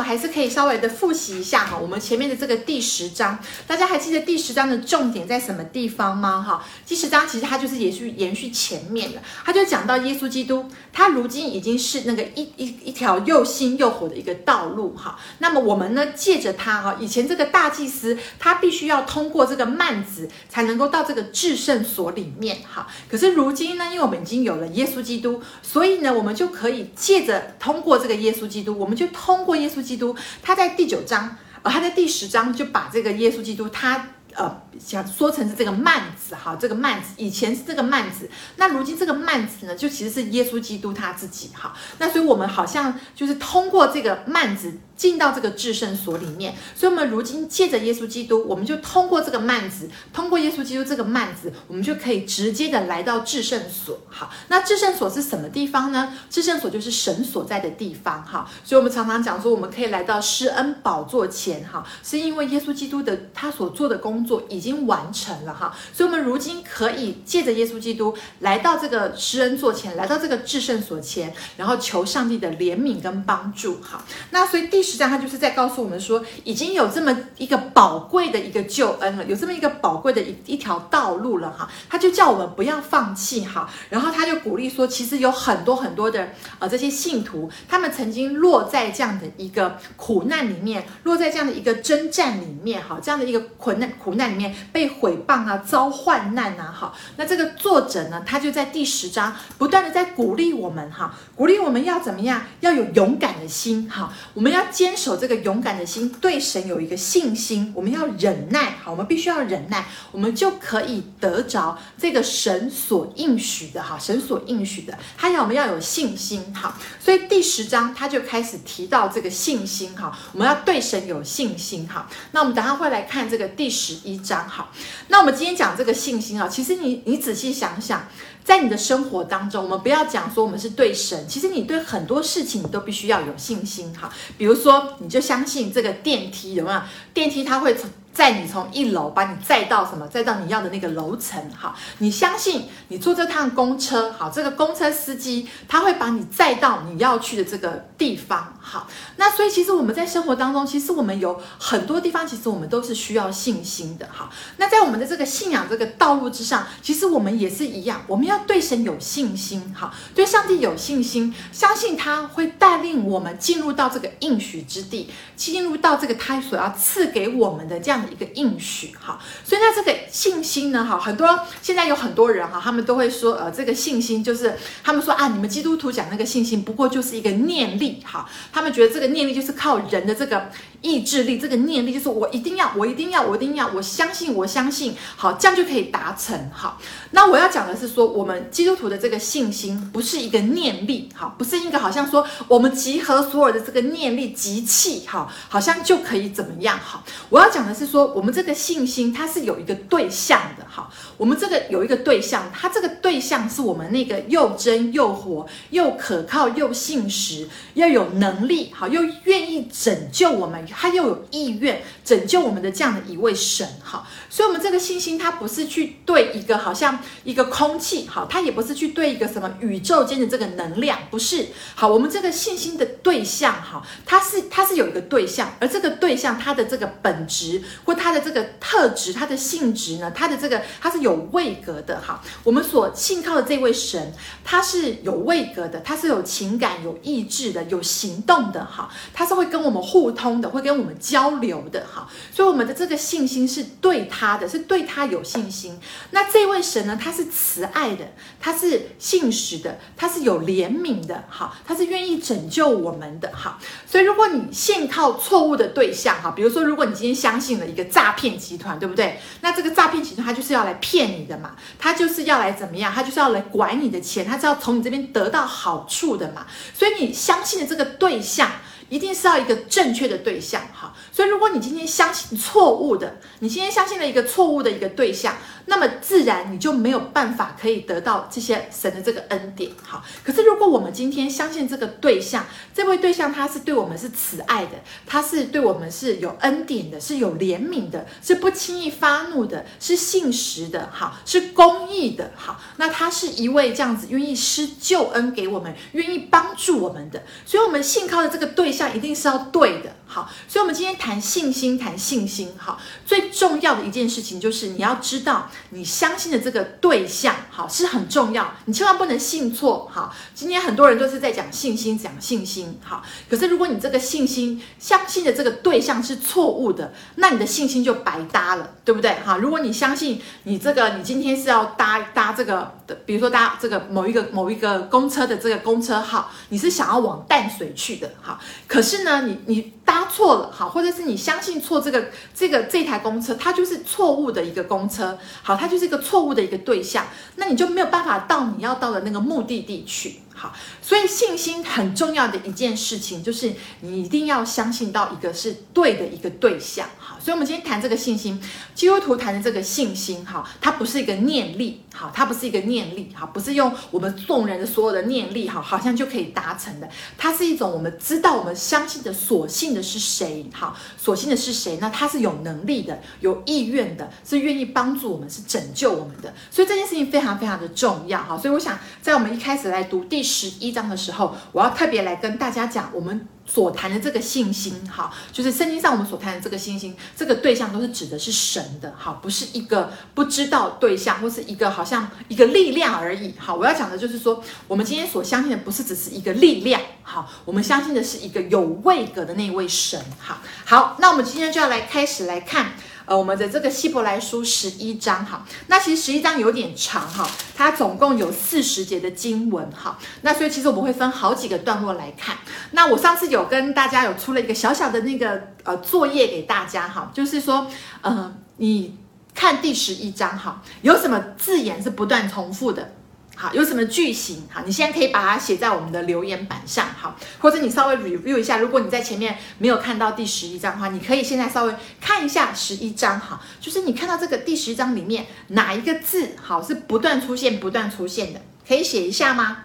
[0.00, 6.42] 还是可以稍微的复习一下哈，我们前面的这个第十章，大家还记得第十章的重点在什么地方吗？
[6.42, 15.18] 哈，第十章其实它就是延续延续前面的，它就讲到耶稣基督，他如今已经是那个一一一条又新又火的一个道路哈。
[15.38, 22.86] 那么我们呢，借着他哈，以前这个大祭司他必须要通过这个幔子才能够到这个至圣所里面哈。
[23.10, 34.06] 可是如今呢，因为我们已经有了耶稣基督，所以呢，我们就可以借着通过这个耶稣基督，我们就通过耶稣基督，他在第九章，呃，他在第十章就把这个耶稣基督他。
[34.32, 41.74] 呃，想说成是这个曼子哈，这个曼子以前是这个曼子，那如今这个曼子呢，就其实是耶稣基督他自己哈。
[41.98, 53.98] 那所以我们好像就是通过这个曼子进到这个至圣所里面，所以我们如今借着耶稣基督，我们就通过这个幔子，通过耶稣基督这个幔子，我们就可以直接的来到至圣所。
[54.10, 56.14] 好，那至圣所是什么地方呢？
[56.28, 58.48] 至圣所就是神所在的地方哈。
[58.62, 64.20] 所以我们常常讲说，我们可以来到施恩宝座前哈，是因为耶稣基督的他所做的工。
[64.20, 74.04] 作已经完成了哈，所以我们如今可以借着耶稣基督来到这个施恩座前，来到这个至圣所前，然后求上帝的怜悯跟帮助哈。
[74.30, 81.66] 那所以第实际上他就是在告诉我们说，已经有这么一个宝贵的一个救恩了，有这么一个宝贵的一一条道路了哈。
[81.88, 94.10] 他就叫我们不要放弃哈，然后他就鼓励说，其实有很多很多的呃这些信徒，他们曾经落在这样的一个苦难里面，落在这样的一个征战里面哈，这样的一个困难苦。
[94.20, 123.90] 难里面被毁谤啊，遭患难啊，哈，那这个作者呢，他就在第十章不断的在鼓励我们哈，鼓励我们要怎么样，要有勇敢的心哈，我们要坚守这个勇敢的心，对神有一个信心，我们要忍耐，好，我们必须要忍耐，我们就可以得着这个神所应许的哈，神所应许的，他要我们要有信心哈，所以第十章他就开始提到这个信心哈，我们要对神有信心哈，那我们等下会来看这个第十。
[124.02, 124.72] 一章好，
[125.08, 128.08] 那我们今天讲这个信心啊，其实你你仔细想想，
[128.44, 134.12] 在你的生活当中，我们不要讲说我们是对神，其实你对很多事情你都必须要有信心哈。
[134.36, 136.80] 比如说，你就相信这个电梯有没有？
[137.14, 137.76] 电梯它会
[138.12, 140.06] 载你从一楼把你载到什么？
[140.08, 167.99] 载到你要的那个楼层，好，你相信你坐这趟公车，好，这个公车司机他会把你载到你要去的这个地方，好，那所以其实我们在生活当中，其实我们有很多地方，其实我们都是需要信心的，好，那在我们的这个信仰这个道路之上，其实我们也是一样，我们要对神有信心，好，对上帝有信心，相信他会带领我们进入到这个应许之地，进入到这个他所要赐给我们的这样。
[168.10, 171.28] 一个应许哈，所以那这个信心呢哈，很多
[171.60, 180.50] 现在有很多人哈，他们都会说呃，这个信心就是他们说啊，你们基督徒讲那个信心不过就是一个念力哈，他们觉得这个念力就是靠人的这个
[180.80, 186.78] 意志力，这个念力就是我一定要，我一定要，我一定要，我相信，我相信，好，这样就可以达成哈。
[187.10, 197.04] 那我要讲的是说，我们基督徒的这个信心不是一个念力哈，不是一个好像说我们集合所有的这个念力集气哈，好像就可以怎么样哈。
[197.28, 197.90] 我要讲的是。
[197.90, 200.88] 说我们这个信心，它是有一个对象的哈。
[201.16, 214.06] 我们这个有一个对象，它这个对象是我们那个又真又活又可靠又信实，要有能力哈，又愿意拯救我们，他又有意愿拯救我们的这样的一位神哈。
[214.28, 221.48] 所以，我们这个信心，它不是去对一个好像一个空气哈，它也不是去对一个什么宇宙间的这个能量，不是。
[221.74, 227.62] 好，我们这个信心的对象哈，它是它是有一个对象，而这个对象它的这个本质。
[227.84, 230.10] 或它的这个特质，它的性质呢？
[230.10, 232.22] 它的这个它是有位格的哈。
[232.44, 234.12] 我们所信靠的这位神，
[234.44, 238.88] 他是有位格的，他是有情感、有意志的、有行动的哈。
[239.12, 242.06] 他是会跟我们互通的，会跟我们交流的哈。
[242.34, 245.80] 所以我们的这个信心是对他的，是对他有信心。
[246.10, 246.98] 那这位神呢？
[247.02, 253.58] 他是慈爱的，他是信实的，他是有怜悯的哈，他是愿意拯救我们的哈。
[253.86, 257.66] 所以如果你信靠错误的对象哈，比如说如果你今天相信了。
[257.70, 259.20] 一个诈骗集团，对不对？
[259.42, 262.92] 那这个诈骗集团，他就是要来骗你的嘛，他就是要来怎么样？
[262.92, 266.44] 他就是要来拐你的钱，他是要从你这边得到好处的嘛。
[266.74, 268.50] 所以你相信的这个对象，
[268.90, 270.92] 一定是要一个正确的对象哈。
[271.10, 275.34] 所以如果你今天相信错误的，你今天相信了一个错误的一个对象。
[275.66, 280.04] 那么自然你就没有办法可以得到这些神的这个恩典，好。
[280.22, 284.72] 可是如果我们今天相信这个对象，这位对象他是对我们是慈爱的，
[285.06, 292.60] 他是对我们是有恩典的，是有怜悯的，是不轻易发怒的，是信实的，好，是公义的，好。
[292.76, 297.22] 那他是一位这样子愿意施救恩给我们，愿意帮助我们的。
[297.46, 298.90] 所以，我们信靠的这个对象。
[298.94, 299.92] 一定是要对的。
[300.06, 309.88] 好，所以我们今天谈信心，谈信心，好，最重要的一件事情就是你要知道，你相信的这个对象，好，是很重要，你千万不能信错。
[309.92, 319.14] 好，今天很多人都是在讲信心，讲信心，好，可是如果你这个信心相信的这个对象是错误的，那你的信心就白搭了，对不对？
[319.24, 329.72] 哈，如果你相信你这个，你今天是要搭搭这个的，比如说搭这个某一个某一个公车的这个公车号，你是想要往淡水去的，好，可是呢，你你。
[329.90, 340.20] 搭错了，好，或者是你相信错这个这个这台公车，它就是错误的一个公车，好，它就是一个错误的一个对象，那你就没有办法到你要到的那个目的地去。
[340.32, 346.88] 好，所以信心很重要的一件事情，就是你一定要相信到一个是对的一个对象。
[347.20, 348.40] 所以我们今天谈这个信心，
[348.74, 356.88] 基督徒谈的这个信心，哈，它不是一个念力，好，它不是一个念力，哈，不是用我们众人的所有的念力，哈，好像就可以达成的。
[357.18, 361.76] 它是一种我们知道我们相信的所信的是谁，哈，所信的是谁？
[361.80, 366.32] 那他是有能力的，有意愿的，是愿意帮助我们，是拯救我们的。
[366.50, 368.38] 所以这件事情非常非常的重要，哈。
[368.38, 370.30] 所以我想在我们一开始来读第。
[370.30, 392.74] 十一章的时候，我要特别来跟大家讲，我们所谈的这个信心，哈，就是圣经上我们所谈的这个信心，这个对象都是指的是神的，哈，不是一个不知道对象，或是一个好像一个力量而已，好，我要讲的就是说，我们今天所相信的不是只是一个力量，好，我们相信的是一个有位格的那位神，好，好，那我们今天就要来开始来看。
[393.04, 402.36] 呃，我们的这个希伯来书十一章哈，那其实十一章有点长哈，它总共有四十节的经文哈，那所以其实我们会分好几个段落来看。
[402.72, 407.66] 那我上次有跟大家有出了一个小小的那个呃作业给大家哈，就是说，
[408.02, 408.96] 呃，你
[409.34, 412.92] 看第十一章哈，有什么字眼是不断重复的？
[413.40, 414.46] 好，有什么句型？
[414.52, 418.58] 好，你现在可以把它写在我们的留言板上，好，或者你稍微 review 一下。
[418.58, 429.56] 如果你在前面没有看到第十一章的话，你可以现在稍微看一下十一章，好，就是你看到这个第十一章里面哪一个字，好，是不断出现、不断出现的，可以写一下吗？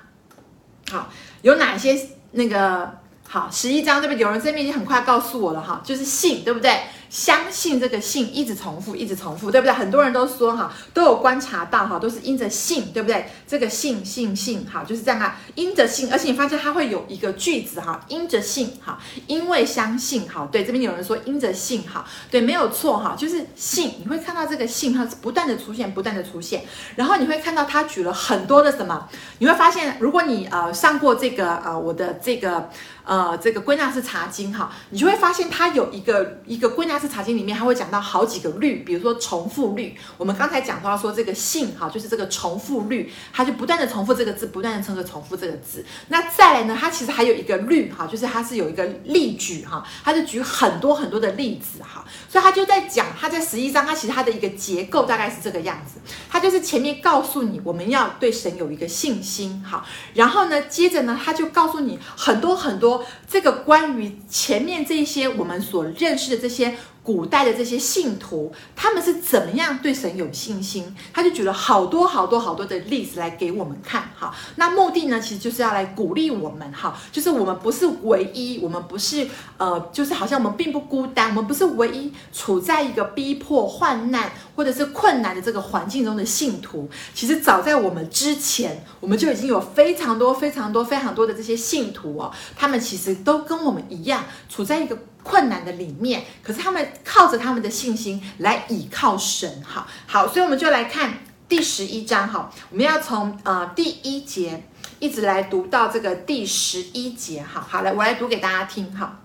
[0.89, 1.11] 好，
[1.41, 1.99] 有哪些
[2.31, 4.21] 那个好十一章对不对？
[4.21, 6.79] 有人这边已经很快告诉我了哈，就是信，对不对？
[7.15, 9.71] 相信这个信一直重复，一直重复，对不对？
[9.71, 13.27] 很多人都说哈，都有观察到哈，都是因着信，对不对？
[13.47, 26.65] 这个信信信，哈，就是这样啊，因着信，而且你发现它会有一个句子哈，因着信，哈，因为相信，哈，对，这边有人说因着信，哈，对，没有错哈，就是信，你会看到这个信它是不断的出现，不断的出现，
[26.97, 29.07] 然后你会看到他举了很多的什么，
[29.37, 32.69] 你会发现，如果你呃上过这个呃我的这个。
[33.05, 39.95] 呃，这个归纳式查经哈，你就会发现它有一个一个归纳式查经里面，它会讲到好几个律，比如说重复律。
[40.17, 45.85] 我们刚才讲到说这个信哈，就是这个重复律，它就不断的重复这个字，不断的重复重复这个字。
[46.07, 52.03] 那再来呢，它其实还有一个律哈，就是它是有一个例举哈，它就举很多很多的例子哈。
[52.27, 59.85] 所以他就在讲，他在十一章，他其实他的一个结构大概是这个样子，他就是前面告诉你我们要对神有一个信心哈，
[60.15, 62.94] 然后呢，接着呢，他就告诉你很多很多。
[63.27, 66.77] 这个关于前面这些我们所认识的这些。
[67.05, 70.93] 古代的这些信徒，他们是怎么样对神有信心？
[71.13, 74.33] 他就举了好多好多好多的例子来给我们看，哈。
[74.55, 86.89] 那目的呢，其实就是要来鼓励我们，哈，就是我们不是唯一，我们不是呃，就是好像我们并不孤单，我们不是唯一处在一个逼迫、患难或者是困难的这个环境中的信徒。
[87.13, 94.97] 其实早在我们之前，我们就已经有非常多、非常多、非常多的这些信徒哦，他们其实都跟我们一样，处在一个。
[95.25, 101.15] 困难的里面，可是他们靠着他们的信心来倚靠神，好好，所以我们就来看
[101.49, 104.63] 第十一章，哈，我们要从呃第一节
[104.99, 109.19] 一直来读到这个第十一节，哈，好，来我来读给大家听，哈。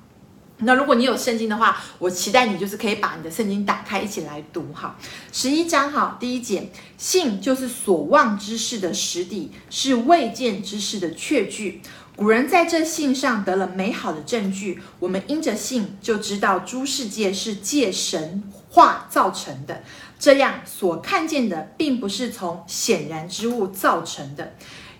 [0.62, 4.97] 那如果你有圣经的话，我期待你就是可以把你的圣经打开一起来读，哈。
[5.33, 11.80] 十一章，哈，第一节，信就是所望之事的实底，是未见之事的确据。
[12.20, 19.82] 古人在这信上得了美好的证据，我们因着信就知道诸世界是借神话造成的，
[20.18, 24.52] 这样所看见的并不是从显然之物造成的。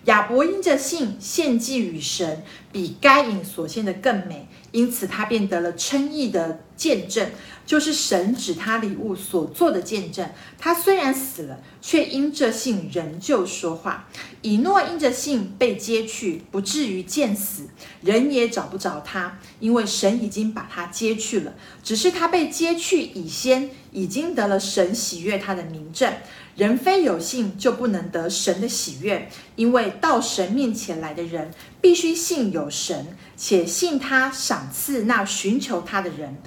[0.05, 7.29] 亚伯因着信献祭与神，比该隐所献的更美，因此他便得了称义的见证。
[7.63, 14.09] 就是神指他礼物所做的见证，他虽然死了，却因着信仍旧说话。
[14.41, 17.67] 以诺因着信被接去，不至于见死，
[18.01, 21.53] 人也找不着他，因为神已经把他接去了。
[21.81, 26.11] 只是他被接去以先，已经得了神喜悦他的名证。
[26.61, 31.49] 人非有信，就不能得神的喜悦，因为到神面前来的人，
[31.81, 36.37] 必须信有神，且信他赏赐那寻求他的人。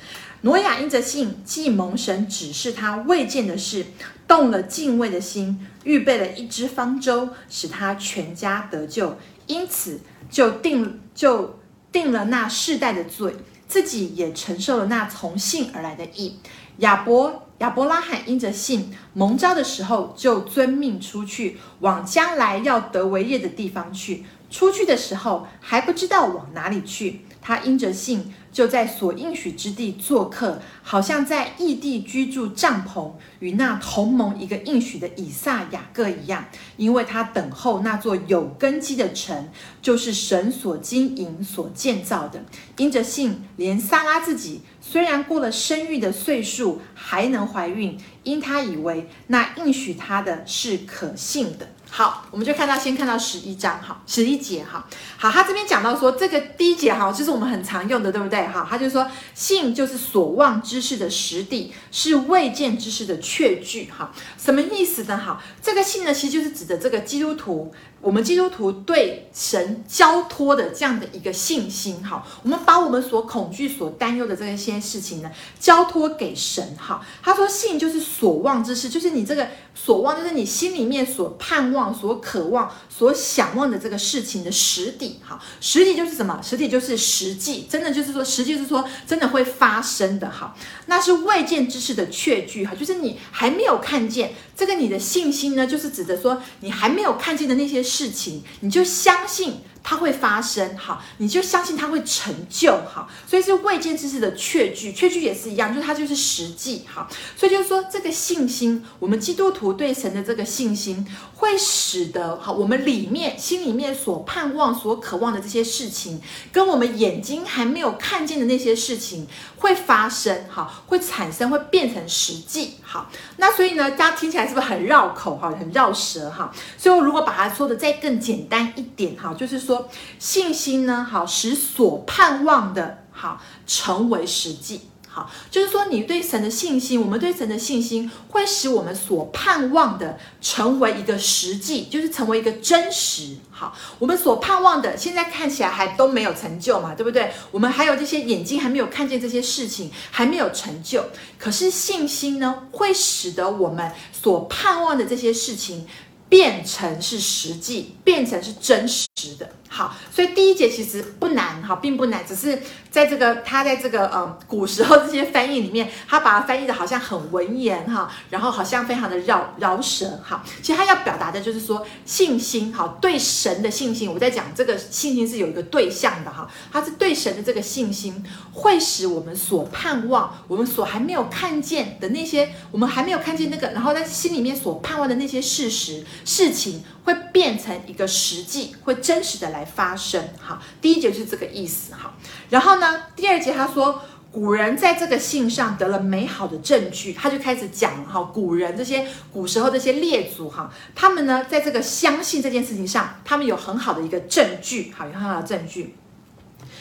[0.43, 3.87] 挪亚因着信，既蒙神指示他未见的事，
[4.29, 9.19] 动了敬畏的心，预备了一只方舟，使他全家得救。
[9.49, 9.99] 因此
[10.31, 11.59] 就定就
[11.91, 13.35] 定了那世代的罪，
[13.67, 16.39] 自己也承受了那从信而来的义。
[16.79, 24.25] 亚伯亚伯拉罕因着信蒙召的时候，就遵命出去，往将来要得为业的地方去。
[24.51, 28.35] 出去的时候还不知道往哪里去，他因着信。
[28.55, 36.45] 就在所应许之地做客，好像在异地居住帐篷，与那同盟一个应许的以撒、雅各一样，
[36.77, 39.51] 因为他等候那座有根基的城，
[39.83, 42.45] 就是神所经营、所建造的。
[42.77, 51.71] 因着信，连撒拉自己虽然过了生育的岁数，还能怀孕，因他以为那应许他的是可信的。
[51.97, 54.85] 好，我们就看到，先看到十一章，哈，十一节，哈，
[55.17, 58.45] 好，他这边讲到说，这个第一节，哈，就是我们很常用的，对不对？
[58.49, 65.17] 哈，他就说，信就是所望之事的实底，是未见之事的确据，哈，什么意思呢？
[65.17, 67.73] 哈，这个信呢，其实就是指的这个基督徒。
[68.01, 77.01] 我们基督徒对神交托的这样的一个信心，哈，我们把我们所恐惧、所担忧的这些事情呢，交托给神，哈。
[77.23, 85.39] 他说，信就是所望之事，就是你这个所望，就是你心里面所盼望、所渴望、所想望的这个事情的实底，哈。
[85.61, 86.41] 实底就是什么？
[86.43, 90.55] 实底就是实际，真的就是说，实际就是说，真的会发生的，哈。
[90.87, 97.83] 那是未见之事的确据，哈，就是你还没有看见这个，你的信心呢，就是指的说，你还没有看见的那些。
[97.85, 99.57] 事情，你就相信。
[99.87, 116.19] 它会发生，好，你就相信它会成就，好，所以是未见之事的确据，确据也是一样，就是它就是实际，好，所以就是说这个信心，我们基督徒对神的这个信心，会使得好，我们里面心里面所盼望、所渴望的这些事情，
[116.51, 119.27] 跟我们眼睛还没有看见的那些事情
[119.59, 129.74] 会发生，好，会产生，会变成实际，好，那所以呢，大家听起来是不是很绕口，哈，很绕舌，哈，所以我如果把它说的再更简单一点，哈，就是说。
[130.19, 147.33] 信心呢，好，使所盼望的好成为实际，好，就是说你对神的信心，我们对神的信心会使我们所盼望的成为一个实际，就是成为一个真实，好，我们所盼望的现在看起来还都没有成就嘛，对不对？
[147.53, 151.05] 我们还有这些眼睛还没有看见这些事情，还没有成就，
[151.39, 155.87] 可是信心呢，会使得我们所盼望的这些事情
[156.29, 159.07] 变成是实际，变成是真实
[159.39, 159.49] 的。
[159.75, 162.63] 好，所以第一节其实不难，哈，并不难，只是
[162.93, 174.09] 在这个他在这个呃古时候这些翻译里面，他把它翻译的好像很文言哈，然后好像非常的绕绕舌，哈，其实他要表达的就是说信心，哈，对神的信心。
[174.13, 189.64] 我在讲这个信心是有一个对象的哈，他是对神的这个信心，会使我们所盼望、我们所还没有看见的那些，我们还没有看见那个，然后在心里面所盼望的那些事实、事情，会变成一个实际，会真实的来。
[189.65, 192.15] 发生哈，第一节是这个意思哈，
[192.51, 205.97] 然后呢，第二节他说古人在这个信上得了美好的证据，他就开始讲哈，古人这些古时候这些列祖哈，他们呢在这个相信这件事情上，他们有很好的一个证据，好，有很好的证据。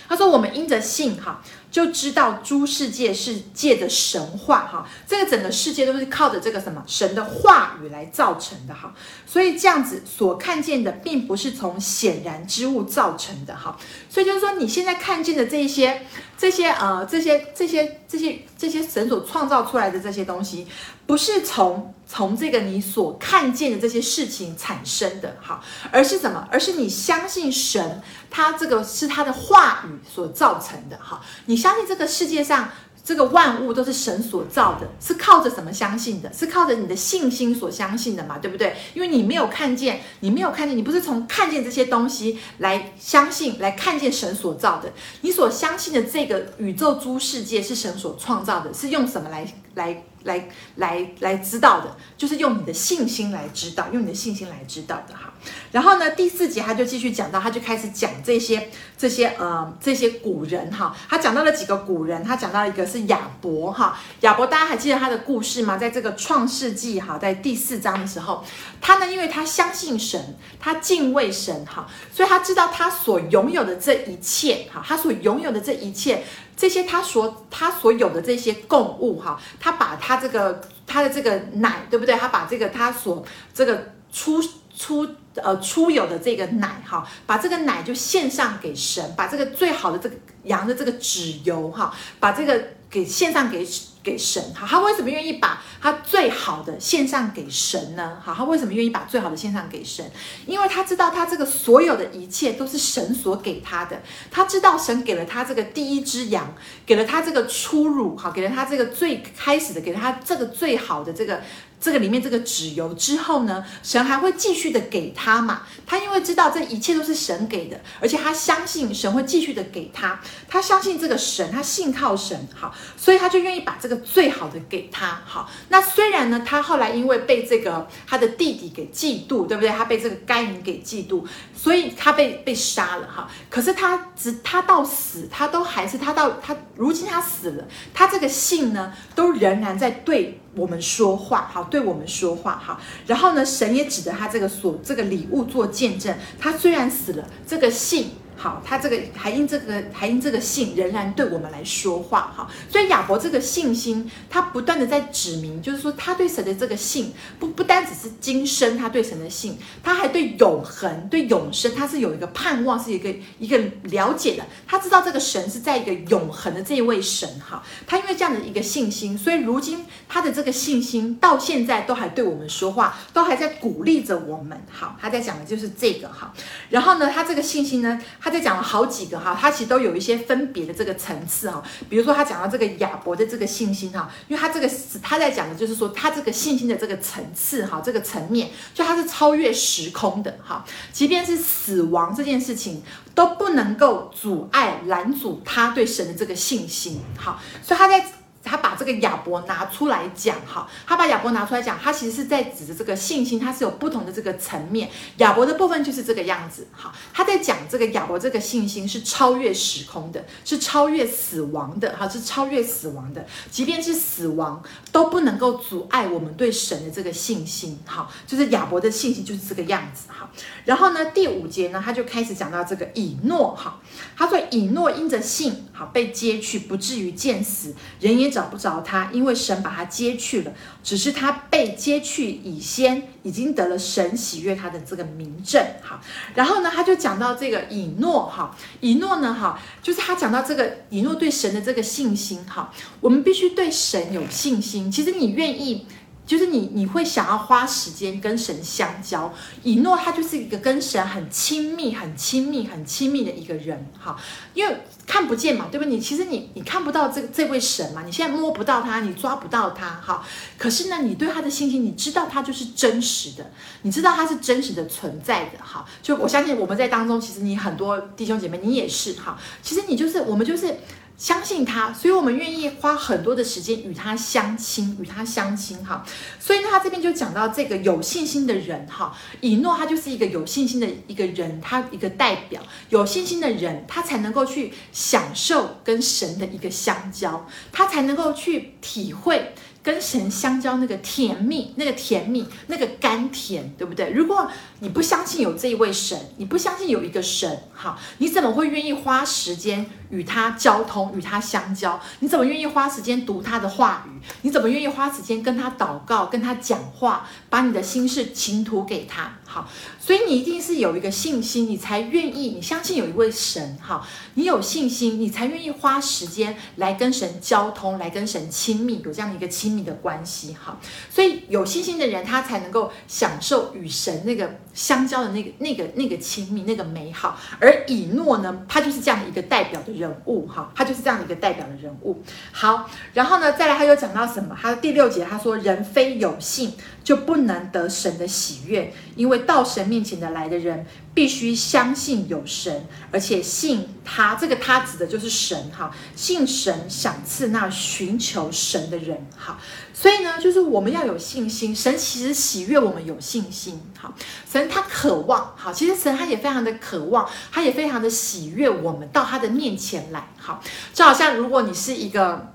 [0.08, 1.42] 他说我们因着信哈。
[1.74, 8.94] 就知道诸世界是借的神话哈，这个整个世界都是靠着这个什么神的话语来造成的哈，
[9.26, 13.76] 所以这样子所看见的并不是从显然之物造成的哈，
[14.08, 16.06] 所以就是说你现在看见的这些
[16.38, 20.68] 这些呃这些这些这些这些神所创造出来的这些东西，
[21.08, 25.60] 不是从从这个你所看见的这些事情产生的哈，
[25.92, 26.48] 而是什么？
[26.52, 31.64] 而是你相信神，他这个是他的话语所造成的哈，你。
[31.64, 32.68] 相信这个世界上
[33.04, 36.32] 这个万物都是神所造的，是靠着什么相信的？
[36.32, 38.38] 是靠着你的信心所相信的嘛？
[38.38, 38.76] 对不对？
[38.94, 44.92] 因为你没有看见，你没有看见，你不是从看见这些东西来相信，来看见神所造的。
[45.22, 49.46] 你所相信的这个宇宙诸世界是神所创造的，是用什么来
[49.76, 50.04] 来？
[50.24, 55.34] 来来来知道的，就是用你的信心来知道，用你的信心来知道的哈。
[55.74, 60.96] 然后呢，第四节他就继续讲到，他就开始讲这些这些呃这些古人哈。
[61.10, 64.00] 他讲到了几个古人，他讲到一个是亚伯哈。
[64.22, 65.78] 亚伯大家还记得他的故事吗？
[65.78, 68.46] 在这个创世纪哈，在第四章的时候，
[68.80, 76.24] 他呢，因为他相信神，他敬畏神哈，所以他知道他所拥有的这一切哈，他所拥有的这一切。
[76.56, 82.16] 这些他所他所有的这些供物哈，他把他这个他的这个奶对不对？
[82.16, 84.42] 他把这个他所这个出
[84.78, 93.68] 出呃出有的这个奶哈，把这个奶就献上给神，把这个最好的这个羊的这个脂油哈，把这个给献上给。
[94.04, 98.18] 给神哈，他为什么愿意把他最好的献上给神呢？
[98.22, 100.06] 好，他为什么愿意把最好的献上给神？
[100.46, 104.02] 因为他知道他这个所有的一切都是神所给他的。
[104.30, 106.54] 他知道神给了他这个第一只羊，
[106.86, 111.42] 给了他这个初乳，好，给了他这个最开始的，给了他这个最好的这个。
[111.84, 115.64] 这个里面这个脂油之后呢，神还会继续的给他嘛？
[115.86, 125.52] 他因为知道这一切都是神给的，而且他相信神会继续的给他，他相信这个神，他信靠神，好，所以他就愿意把这个最好的给他，好。
[125.68, 129.70] 那虽然呢，他后来因为被这个他的弟弟给嫉妒，对不对？
[129.70, 133.30] 他被这个该隐给嫉妒，所以他被被杀了，哈。
[133.50, 140.40] 可是他直他到死，他都还是他到他如今他死了，他这个信呢，都仍然在对。
[140.56, 146.16] 我们说话好，对我们说话好，然后呢，神也指着他这个所这个礼物做见证。
[146.40, 148.12] 他虽然死了，这个信。
[148.36, 164.44] 好，他这个还因这个还因这个信仍然对我们来说话哈，所以亚伯这个信心，他不断的在指明，就是说他对神的这个信不不单只是今生他对神的信，他还对永恒对永生他是有一个盼望，是一个一个了解的。
[164.68, 174.60] 他知道这个神是在一个永恒的这一位神哈，他因为这样的一个信心，所以如今他的这个信心到现在都还对我们说话，都还在鼓励着我们。
[174.70, 176.34] 好，他在讲的就是这个哈，
[176.70, 178.34] 然后呢，他这个信心呢，他。
[178.34, 181.62] 在讲了好几个哈，他其实都有一些分别的这个层次哈。
[181.88, 184.68] 比如说他讲到这个亚伯的这个信心哈，因为他这个
[185.04, 192.82] 他在讲的就是说他这个信心的这个层次哈，这个层面就他是超越时空的哈，即便是死亡这件事情
[193.14, 198.04] 都不能够阻碍拦阻他对神的这个信心哈，所以他在。
[198.44, 204.90] 他把这个亚伯拿出来讲，哈，他把亚伯拿出来讲，他其实是在指着这个信心，他是有不同的这个层面。
[205.18, 220.30] 亚伯的部分就是这个样子，哈，他在讲这个亚伯这个信心是超越时空的，是超越死亡的，哈，是超越死亡的，即便是死亡都不能够阻碍我们对神的这个信心，哈，就是亚伯的信心就是这个样子，哈。
[220.66, 223.80] 然后呢，第五节呢，他就开始讲到这个以诺，哈，
[224.18, 228.34] 他说以诺因着信，被接去，不至于见死，人也。
[228.34, 230.52] 找不着他，因为神把他接去了。
[230.84, 235.64] 只是他被接去以先，已经得了神喜悦他的这个明证。
[235.84, 236.02] 好，
[236.34, 244.92] 然后呢，他就讲到这个以诺，哈，以诺呢，哈，就是他讲到这个以诺对神的这个信心，哈，我们必须对神有信心。
[244.92, 245.86] 其实你愿意。
[246.26, 249.34] 就是你，你会想要花时间跟神相交。
[249.62, 254.16] 以诺他就是一个跟神很亲密、很亲密、很亲密的一个人，哈，
[254.54, 255.94] 因为看不见嘛，对不对？
[255.94, 260.26] 你其实你你看不到这这位神嘛，你现在摸不到他，你抓不到他，哈。
[260.58, 265.86] 可是呢，你对他的信心，你知道他就是真实的，你知道他是真实的存在的，哈。
[266.02, 269.38] 就我相信我们在当中，其实你很多弟兄姐妹，你也是，哈。
[269.62, 270.78] 其实你就是我们就是。
[271.18, 276.04] 相信他，所以我们愿意花很多的时间与他相亲，与他相亲哈。
[276.40, 289.54] 所以呢，他这边就讲到这个有信心的人哈，以诺他就是一个有信心的一个人，他一个代表，有信心的人，他才能够去享受跟神的一个相交，他才能够去体会。
[289.84, 294.10] 跟神相交那个甜蜜，那个甜蜜，那个甘甜，对不对？
[294.12, 302.00] 如果你不相信有这一位神，你不相信有一个神，好，你怎么会愿意花时间与他交通，与他相交？
[302.20, 304.22] 你怎么愿意花时间读他的话语？
[304.44, 309.38] 你怎么愿意花时间跟他祷告，跟他讲话，把你的心事倾吐给他？
[309.54, 327.40] 好，所以你一定是有一个信心，你才愿意，你相信有一位神，好，你有信心，你才愿意花时间来跟神交通，来跟神亲密，有这样的一个亲密的关系，好，所以有信心的人，他才能够享受与神那个相交的那个、那个、那个亲密、那个美好。
[327.60, 332.24] 而以诺呢，他就是这样的一个代表的人物，哈，他就是这样的一个代表的人物。
[332.52, 334.58] 好，然后呢，再来他又讲到什么？
[334.60, 344.36] 他的第六节他说：“人非有信，就不能得神的喜悦，因为。”到神面前的来的人，必须相信有神，而且信他。
[344.36, 349.60] 这个他指的就是神哈，信神赏赐那寻求神的人哈。
[349.94, 351.76] 所以呢，就是我们要有信心。
[351.76, 354.14] 神其实喜悦我们有信心哈。
[354.52, 360.60] 神他渴望哈，其实神他也非常的渴望，他也非常的喜悦我们到他的面前来哈。
[360.94, 362.54] 就好像如果你是一个。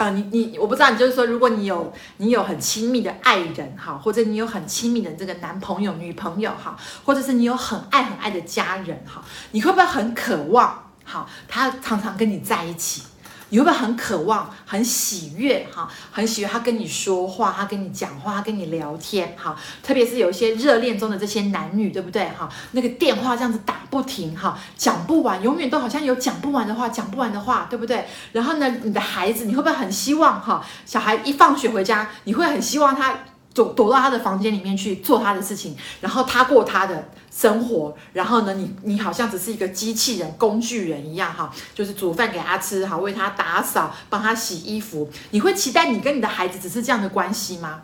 [0.00, 13.02] 啊，你你我不知道，你就是说，如果你有你有很亲密的爱人哈，或者你有很亲密的这个男朋友、女朋友哈，或者是你有很爱很爱的家人哈，你会不会很渴望好，他常常跟你在一起？
[13.50, 15.88] 你会不会很渴望、很喜悦哈？
[16.10, 19.56] 很喜悦他跟你说话，他跟你讲话，他跟你聊天哈。
[19.82, 22.48] 特别是有一些热恋中的这些男女，对不对哈？
[22.72, 28.06] 那个电话这样子打不停哈，讲不完，永远都好像有讲不完的话，讲不完的话，对不对？
[28.32, 30.64] 然后呢，你的孩子，你会不会很希望哈？
[30.86, 33.18] 小孩一放学回家，你会很希望他
[33.52, 37.08] 躲躲到他的房间里面去做他的事情，然后他过他的。
[37.30, 45.08] 生活，然后呢，你你好像只是一个机器人、工具人一样哈，就是煮饭给他吃，哈，为他打扫，帮他洗衣服。
[45.30, 47.82] 你会期待你跟你的孩子只是这样的关系吗？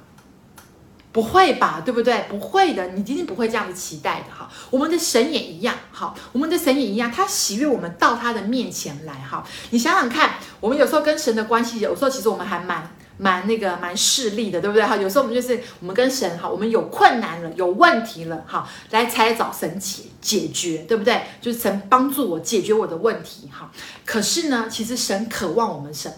[1.12, 2.26] 不会吧，对不对？
[2.28, 4.50] 不会的，你一定不会这样子期待的哈。
[4.68, 9.42] 我们的神也一样，哈，我们的神也一样，他喜悦我们到他的面前来哈。
[9.70, 12.90] 你想想看，我们有时候跟神的关系，有时候其实我们还蛮。
[13.18, 14.84] 蛮那个蛮势利的，对不对？
[14.84, 21.22] 哈，有时候我们就是我们跟神哈，我们有困难了，有问题了，哈，来才找神解解决，对不对？
[21.40, 23.70] 就是神帮助我解决我的问题，哈。
[24.04, 26.16] 可是呢，其实神渴望我们什么？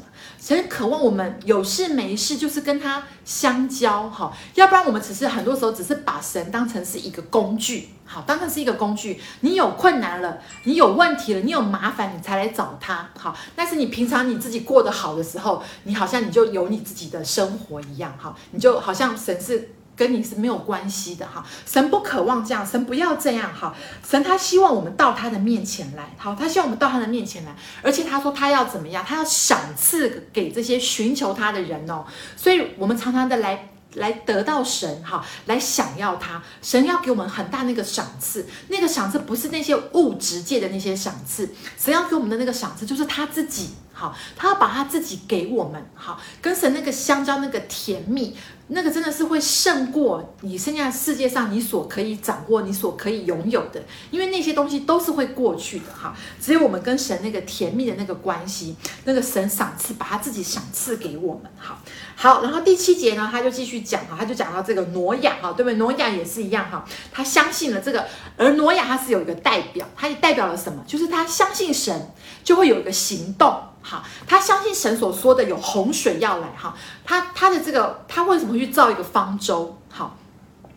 [0.49, 4.33] 神渴望我们有事没事就是跟他相交，哈。
[4.55, 7.91] 要不然我们只是很多时候只是把神当成是一个工具。
[8.07, 9.21] 好，当成是一个工具。
[9.41, 13.11] 你有困难了，你有问题了，你有麻烦，你才来找他。
[13.19, 18.17] 好，但是你平常你自己过得好的时候，你好像你就有你自己的生活一样。
[18.19, 21.27] 哈，你就好像神是跟你是没有关系的。
[21.27, 23.53] 哈，神不渴望这样，神不要这样。
[23.53, 23.75] 哈，
[24.09, 26.15] 神他希望我们到他的面前来。
[26.17, 29.05] 好，他希望我们到他的面前来，而且他说他要怎么样？
[29.05, 32.05] 他要赏赐给这些寻求他的人哦。
[32.37, 33.69] 所以我们常常的来。
[33.95, 48.37] 来得到神哈，来想要他，神要给我们很大那个赏赐，那个赏赐不是那些物质界的那些赏赐，神要给我们的那个赏赐就是他自己，好，他要把他自己给我们，好，跟神那个香蕉那个甜蜜。
[48.71, 56.15] 那个真的是会胜过你现在世界上你所可以掌握、你所可以拥有的，因为那些东西都是会过去的哈。
[56.39, 61.51] 只有我们跟神那个甜蜜的那个关系，那个神赏赐，把他自己赏赐给我们。
[61.57, 61.79] 好，
[62.15, 65.77] 好，然后第七节呢，他就继续讲哈，他就讲到这个挪亚哈，对不对？
[65.77, 68.07] 挪亚也是一样哈，他相信了这个，
[68.37, 70.85] 而挪亚他是有一个代表，他也代表了什么？
[70.87, 72.13] 就是他相信神，
[72.45, 73.59] 就会有一个行动。
[73.81, 76.49] 好，他相信神所说的有洪水要来。
[76.57, 79.79] 哈，他他的这个，他为什么会去造一个方舟？
[79.89, 80.17] 好，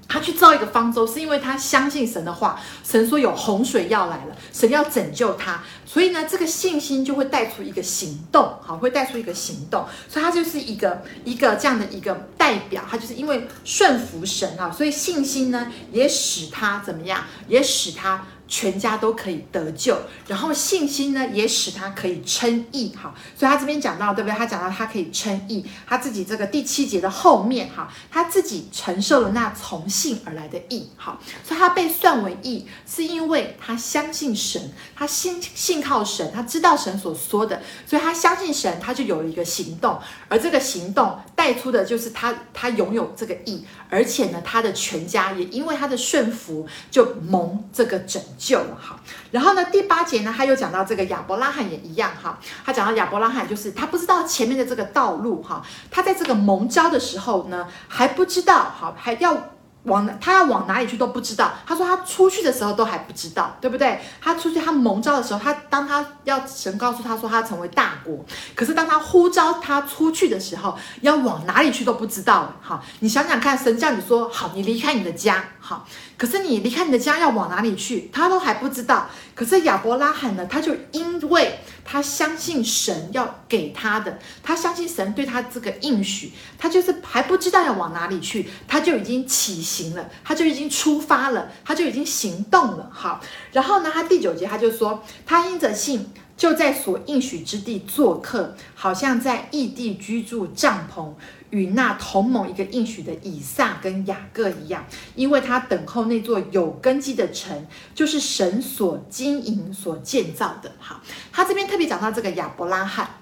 [0.07, 2.59] 他去造一个方舟，是因为他相信神的话。
[2.83, 8.53] 神说有洪水要来了，神要拯救他，所以呢，这个信心就会带出一个行动。
[8.61, 12.83] 好，会带出一个行动，所以他就是一个一个这样的一个代表。
[12.89, 17.23] 他就是因为顺服神啊，所以信心呢，也使他怎么样？
[17.47, 18.23] 也使他。
[18.51, 24.37] 全家都可以得救，然后信心呢，也使他可以称义，哈，所以他这边讲到，对不对？
[24.37, 34.61] 他讲到他可以称义，他自己这个第七节的后面，哈，他自己承受了那从信而来的义，哈，所以他被算为义，是因为他相信神，
[34.93, 48.57] 他信信靠神，他知道神所说的，所以他相信神，他就有了一个行动，而这个行动带出的就是他他拥有这个义，而且呢，他的全家也因为他的顺服，就蒙这个拯救。
[48.57, 48.99] 了哈，
[49.29, 59.51] 然后呢，第八节呢，他又讲到这个亚伯拉罕也一样哈，他讲到亚伯拉罕就是他不知道前面的这个道路哈，他在这个蒙召的时候呢，还不知道好，还要。
[59.83, 61.51] 往他要往哪里去都不知道。
[61.65, 63.99] 他说他出去的时候都还不知道，对不对？
[64.21, 68.23] 他出去他蒙召的时候，他当他要神告诉他说他成为大国，
[68.55, 72.53] 可是当他呼召他出去的时候，要往哪里去都不知道。
[72.61, 79.07] 好，你想想看，神叫你说好，你离开你的家，好，可是你离开你的家要往哪里去，他都还不知道。
[79.33, 81.59] 可是亚伯拉罕呢，他就因为。
[81.83, 92.89] 他相信神要给他的，他相信神对他这个应许，他就是还不知道要往哪里去，他就已经起行了，他就已经出发了，他就已经行动了。
[92.93, 101.13] 好，然后呢，他第九节他就说，他因着信就在所应许之地做客，好像在异地居住帐篷。
[101.51, 104.85] 与那同蒙一个应许的以撒跟雅各一样，
[105.15, 110.71] 因为他等候那座有根基的城，就是神所经营、所建造的。
[110.79, 113.17] 好，他这边特别讲到这个亚伯拉罕，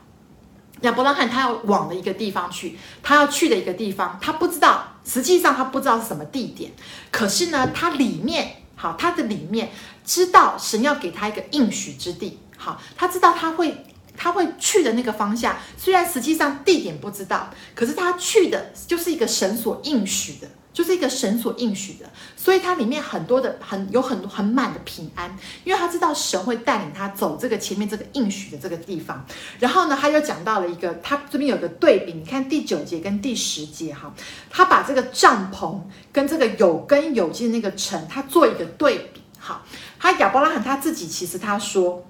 [0.82, 6.72] 亚伯拉罕他要往的一个地方去，他要去的一个地方，他不知道，实际上他不知道是什么地点，
[7.12, 9.72] 可是呢，他里面，好，他的里面
[10.06, 13.86] 知道神要给他一个应许之地，好，他知道他会。
[14.22, 22.06] 他会去的那个方向，虽然实际上地点不知道，可是他去的就是一个神所应许的，就是一个神所应许的，
[22.36, 29.26] 所以他里面很多的很有很多很满的平安，因为他知道神会带领他走这个前面这个应许的这个地方。
[29.58, 34.14] 然后呢，他又讲到了一个，他这边有个对比，你看第九节跟第十节哈，
[34.50, 35.80] 他把这个帐篷
[36.12, 39.22] 跟这个有根有基的那个城，他做一个对比。
[39.40, 39.66] 好，
[39.98, 42.06] 他亚伯拉罕他自己其实他说。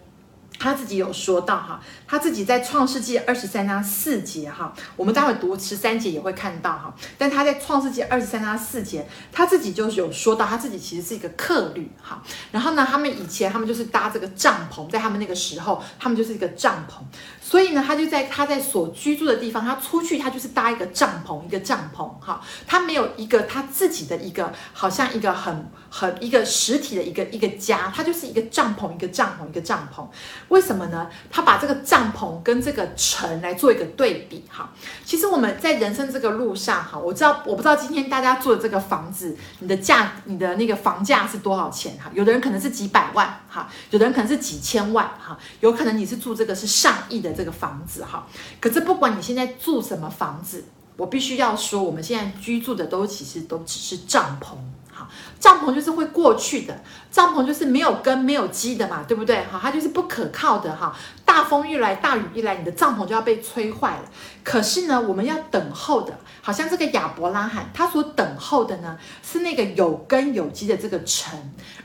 [0.60, 6.94] 他自己有说到哈，他自己在创世纪二十三章四节哈，我们待会读十三节也会看到哈。
[7.18, 12.22] 但他在创世纪二十三章四节，他自己就是有说到，他自己其实是一个客旅哈。
[12.52, 17.02] 然后呢，他们以前他们就是搭这个帐篷，在他们那个时候，他们就是一个帐篷。
[17.50, 22.40] 所以呢，他就在他在所居住的地方，他出去他就是搭一个帐篷，一个帐篷哈。
[22.68, 30.06] 他没有一个他自己的一个，好像一个很很一个实体的一个一个家，他就是一个帐篷，一个帐篷，一个帐篷。
[30.50, 31.10] 为什么呢？
[31.32, 34.70] 他把这个帐篷跟这个城来做一个对比哈。
[35.04, 42.12] 其实我们在人生这个路上哈，我知道我不知道今天大家住的这个房子，你的价你的那个房价是多少钱哈？
[42.14, 48.28] 有的人可能是几百万哈，有的人可能是几千万哈，有可能你是住这个是上亿的这个房子哈。
[48.60, 50.66] 可是不管你现在住什么房子，
[50.98, 54.58] 我必须要说，我们现在居住的都其实都只是帐篷。
[55.40, 59.38] 帐篷就是会过去的，帐篷就是没有根没有基的嘛，对不对？
[59.46, 60.94] 哈，它就是不可靠的哈。
[61.24, 64.04] 大风一来，大雨一来，你的帐篷就要被吹坏了。
[64.44, 71.38] 可是呢，我们要等候的，好像这个亚伯拉罕他所等候的呢，是那个有根有基的这个城。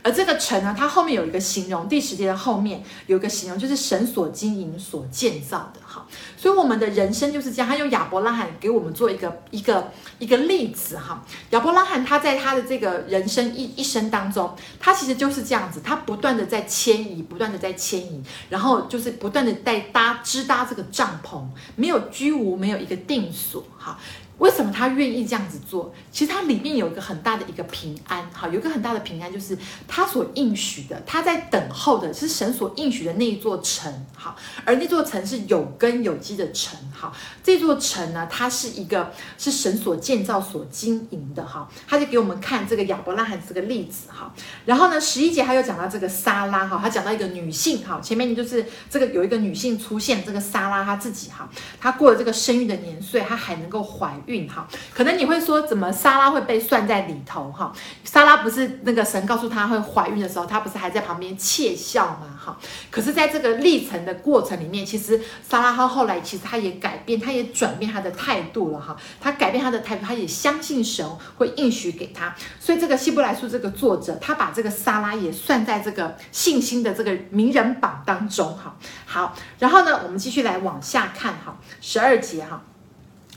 [0.02, 6.06] 而这个城呢，它后面有一个形容，第十节的后面有一个形容，就是神所经营、所建造的哈。
[6.36, 11.24] 所以我们的人生就是这样，他用亚伯拉罕给我们做一个一个一个例子哈。
[11.50, 21.42] 亚伯拉罕他在他的这个人生一一生当中，他其实就是这样子，他不断的在迁移，不断的在迁移，然后就是不断的在搭支搭这个帐篷，
[21.76, 23.98] 没有居无，没有一个定所哈。
[24.38, 25.94] 为什么他愿意这样子做？
[26.10, 51.48] 其实他里面有一个很大的一个平安，哈，有一个很大的平安，就是他所应许的，他在等候的是神所应许的那一座城，哈，而那座城是有根有基的城，哈，这座城呢，它是一个是神所建造、所经营的，哈，他就给我们看这个亚伯拉罕这个例子，哈，然后呢，十一节他又讲到这个撒拉，哈，他讲到一个女性，哈，前面就是这个有一个女性出现，这个撒拉她自己，哈，
[51.80, 54.48] 她过了这个生育的年岁，她还能够怀孕。
[54.48, 57.72] 哈，可能你会说，怎么莎拉会被算在里头哈？
[58.04, 62.28] 莎拉不是那个神告诉她会怀孕的时候，她不是还在旁边窃笑吗？
[62.38, 62.56] 哈，
[62.90, 68.96] 可是在这个历程的过程里面，其实莎拉她后来其实她也改变，她也转变她的态度了哈。
[69.20, 71.04] 她改变她的态度，她也相信神
[71.36, 72.34] 会应许给她。
[72.60, 78.76] 所以这个希伯来书这个作者，他把这个莎拉也算在这个信心的这个名人榜当中哈。
[79.06, 82.62] 好，然后呢，我们继续来往下看哈，十二节哈。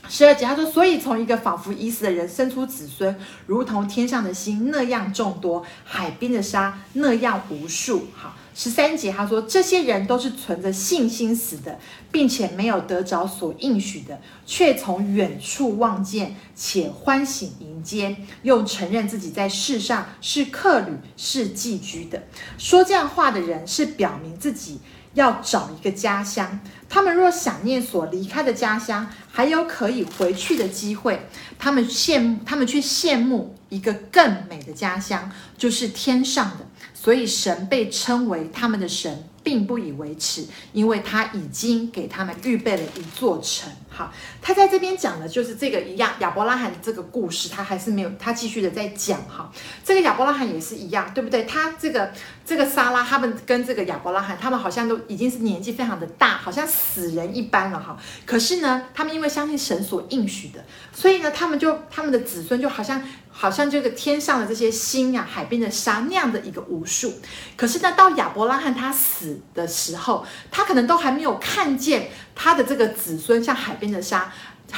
[0.08, 3.14] 十二节，他说：“所以从一个仿佛已死的人生出子孙，
[3.46, 11.78] 如同天上的星那样众多，海边的沙那样无数。”好，十三节他说：“这些人都是存着信心死的，
[12.10, 22.22] 并且没有得着所应许的，却从远处望见，且欢喜迎接，又承认自己在世上是客旅，是寄居的。”
[22.56, 24.80] 说这样话的人是表明自己。
[25.18, 31.26] 要找一个家乡，他们若想念所离开的家乡，还有可以回去的机会，
[31.58, 36.66] 他们羡慕，他们却羡慕一个更美的家乡，就是天上的。
[36.94, 39.24] 所以神被称为他们的神。
[39.40, 43.72] 并不以为耻，因为他已经给他们预备了一座城。
[43.90, 49.50] 好，他在这边讲的就是这个一样，亚伯拉罕的这个故事，他还是没有，他继续的在讲哈。
[49.84, 51.44] 这个亚伯拉罕也是一样，对不对？
[51.44, 52.12] 他这个
[52.44, 57.98] 这个撒拉，他们跟这个亚伯拉罕，他们好像都已经是年纪非常的大，好像死人一般了哈。
[58.26, 63.02] 可是呢，他们因为相信神所应许的，所以呢，他们就他们的子孙就好像。
[63.30, 67.20] 好像这个天上的这些星啊，海边的沙那样的一个无数。
[67.56, 74.32] 可是呢，到亚伯拉罕他死的时候，他可能都还没有看见他的这个子孙像海边的沙，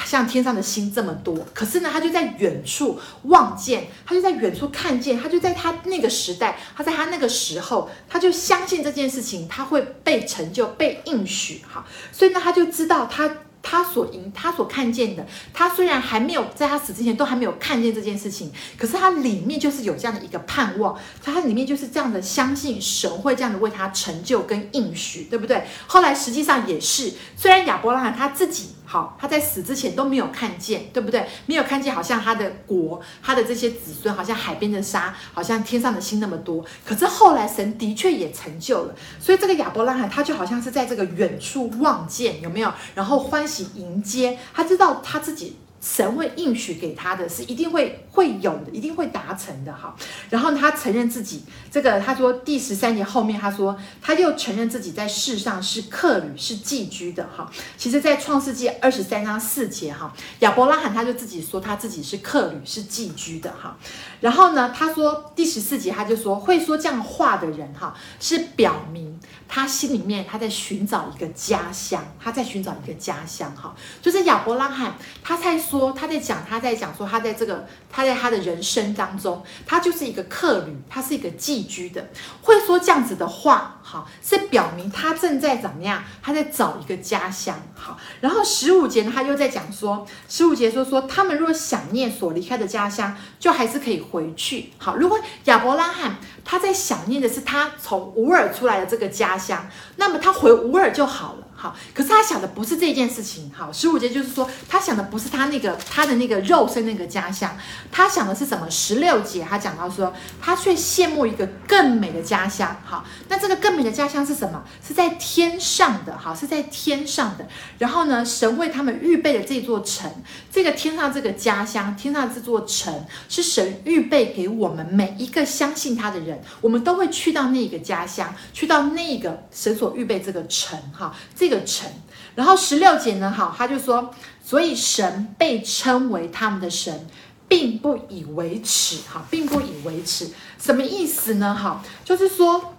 [0.05, 1.37] 像天上的星这么多。
[1.53, 11.63] 可是呢，他就在远处望见，他就在远处看见，他就在他那个时代，他在他那个时候，他就相信这件事情他会被成就、被应许。
[11.69, 13.29] 哈，所以呢，他就知道他。
[13.63, 25.63] 他所赢，他所看见的，他虽然还没有在他死之前都还没有看见这件事情，可是他里面就是有这样的一个盼望，他里面就是这样的相信神会这样的为他成就跟应许，对不对？
[25.87, 28.71] 后来实际上也是，虽然亚伯拉罕他自己。
[28.93, 31.25] 好，他在死之前都没有看见，对不对？
[31.47, 36.65] 没有看见，好像他的国，他的这些子孙，好像海边的沙，好像天上的星那么多。
[36.85, 42.73] 可是后来神的确也成就了，所以这个亚伯拉罕他就好像是在这个远处望见，有没有？
[42.97, 45.57] 然后欢喜迎接，他知道他自己。
[45.81, 49.97] 神会应许给他的是一定会会有的，一定会达成的哈。
[50.29, 57.51] 然后他承认自己这个，他说第十三节后面他说他又承认自己在世上是客旅是寄居的哈。
[57.77, 63.77] 其实，在创世纪二十三章四节哈，亚伯拉罕他就自己说他自己是客旅是寄居的哈。
[64.21, 69.19] 然后呢，他说第十四节他就说会说这样话的人哈，是表明
[69.51, 75.59] 他心里面他在寻找一个家乡，他在寻找一个家乡哈，就是亚伯拉罕他在。
[75.59, 82.09] 说他在讲，他在讲说，他在这个，他在他的人生当中，他就是一个客旅，他是一个寄居的，
[82.43, 86.01] 会说这样子的话，好，是表明他正在怎么样？
[86.23, 87.99] 他在找一个家乡，好。
[88.21, 94.95] 然后十五节呢，他又在讲说，十五节说说，他们若想念所离开的家乡，就还是可以回去，好。
[94.95, 101.47] 如果亚伯拉罕他在想念的是他从乌尔出来的这个家乡，那么他回乌尔就好了。
[101.61, 103.53] 好，可是他想的不是这件事情。
[103.55, 107.55] 好，十五节就是说，他想的不是他那个他的那个肉身那个家乡，
[107.93, 108.67] 他想的是什么？
[108.71, 112.75] 十六节他讲到说，他却羡慕一个更美的家乡。
[112.83, 114.65] 好，那这个更美的家乡是什么？
[114.83, 116.17] 是在天上的。
[116.17, 117.47] 好，是在天上的。
[117.77, 120.11] 然后呢，神为他们预备的这座城，
[120.51, 130.81] 这个天上这个家乡，天上这座城，是神预备给我们每一个相信他的人，我们都会去到那个家乡，去到那个神所预备这个城。
[130.95, 131.50] 哈，这。
[131.51, 131.91] 个城，
[132.37, 137.07] 然后十六节呢，好，他就说，所以神被称为他们的神，
[137.49, 141.55] 并不以为耻，哈，并不以为耻，什么意思呢？
[141.55, 142.75] 哈，就是说，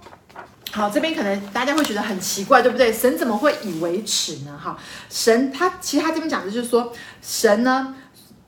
[0.72, 2.92] 好，这边可能大家会觉得很奇怪，对不对？
[2.92, 4.58] 神怎么会以为耻呢？
[4.58, 4.78] 哈，
[5.10, 7.94] 神他其实他这边讲的就是说，神呢，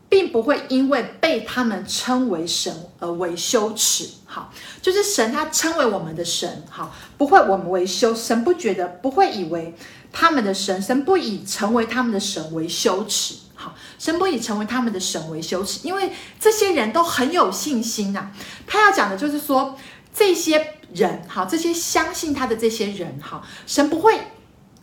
[0.07, 9.75] 并不会因为被他们称为神而为羞耻，好，就是神他称为我们的神，好，不会我们为羞，神不觉得，不会以为。
[10.13, 18.31] 他们的神，神不以成为他们的神为羞耻，好，神不以成为他们的神为羞耻，因为这些人都很有信心呐。
[18.67, 19.75] 他要讲的就是说，
[20.13, 24.19] 这些人，好，这些相信他的这些人，好，神不会，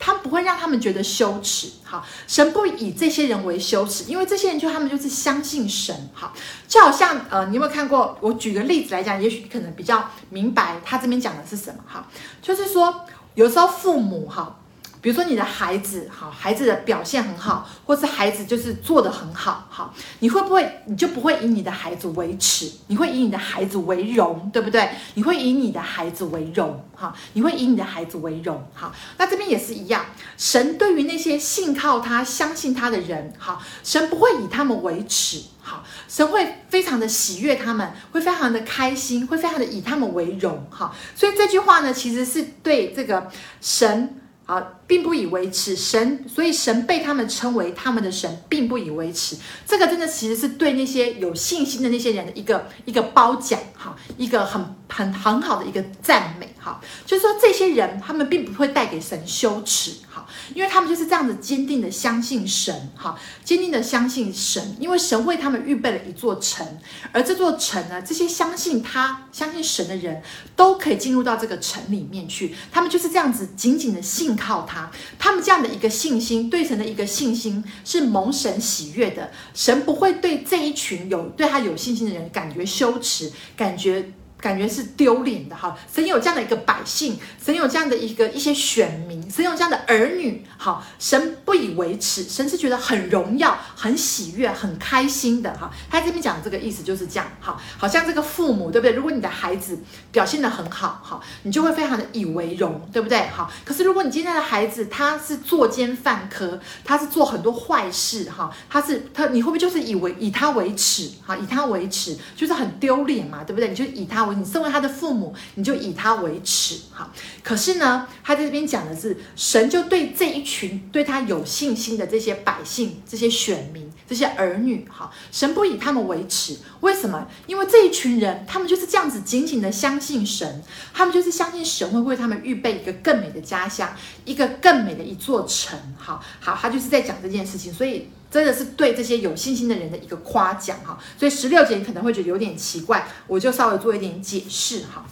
[0.00, 6.32] 他不会让他们觉得羞耻，好，神不以这些人为羞耻，因为这些人就他们就是相信神，好，
[6.66, 8.18] 就好像呃，你有没有看过？
[8.20, 12.08] 我举个例子来讲，也许可能比较明白他这边讲的是什么，好，
[12.42, 14.56] 就是说有时候父母，哈。
[15.02, 22.70] 比如说你的孩子好，孩子的表现很好，或是孩子就是做得很好，好，你会不会你就不会以你的孩子为耻？
[22.88, 24.90] 你会以你的孩子为荣，对不对？
[25.14, 28.94] 你会以你的孩子为荣，哈，你会以你的孩子为荣，好。
[29.16, 30.04] 那这边也是一样，
[30.36, 40.94] 神对于那些信靠他、相信他的人，好，神不会以他们为耻，好，神会非常的喜悦他们，会非常的开心，会非常的以他们为荣，哈。
[41.14, 43.30] 所以这句话呢，其实是对这个
[43.62, 44.16] 神。
[44.46, 49.36] 啊，并不以为耻，神，所以神被他们称为他们的神，并不以为耻。
[49.64, 60.26] 这个真的其实是对那些有信心的那些人的一个一个褒奖，哈，一个很很很好的一个赞美，哈，就是说这些人他们并不会带给神羞耻，哈，
[60.56, 66.66] 因为他们就是这样子坚定的相信神，哈，坚定的相信神，因为神为他们预备了一座城，
[67.12, 70.20] 而这座城呢，这些相信他、相信神的人
[70.56, 74.36] 都可以进入到这个城里面去，他们就是这样子紧紧的信。
[74.40, 74.79] 靠他，
[75.18, 79.30] 他们这样的一个信心，对神的一个信心是蒙神喜悦的。
[79.52, 84.12] 神不会对这一群有对他有信心的人感觉羞耻，感觉。
[84.40, 95.70] 感觉是丢脸的哈，神有这样的一个百姓，神有这样的一个一些选民，神有这样的儿女，好，神不以为耻，神是觉得很荣耀、很喜悦、很开心的哈。
[95.90, 98.94] 他这边讲的这个意思就是这样，好，好像这个父母对不对？
[98.96, 99.78] 如果你的孩子
[100.10, 103.26] 表现得很好，好，你就会非常的以为荣，对不对？
[103.28, 111.10] 好，可是如果你今天的孩子他是作奸犯科，他是做很多坏事哈，他是他，你会不会就是以为以他为耻？
[111.26, 113.68] 哈，以他为耻就是很丢脸嘛，对不对？
[113.68, 114.29] 你就以他为。
[114.32, 117.12] 你身为他的父母，你就以他为耻，哈。
[117.42, 126.58] 可是呢，他在这边讲的是，神就对这一群对他有信心的这些百姓、这些选民、这些儿女，哈，神不以他们为耻。
[126.80, 127.28] 为什么？
[127.46, 133.88] 因为这一群人，他们就是这样子紧紧的相信神，他们就是相信神会为他们预备一个更美的家乡，
[134.24, 136.20] 一个更美的一座城，哈。
[136.40, 138.08] 好，他就是在讲这件事情，所以。
[138.30, 145.04] 真的是对这些有信心的人的一个夸奖哈，所以十六节你可能会觉得有点奇怪，我就稍微做一点解释哈。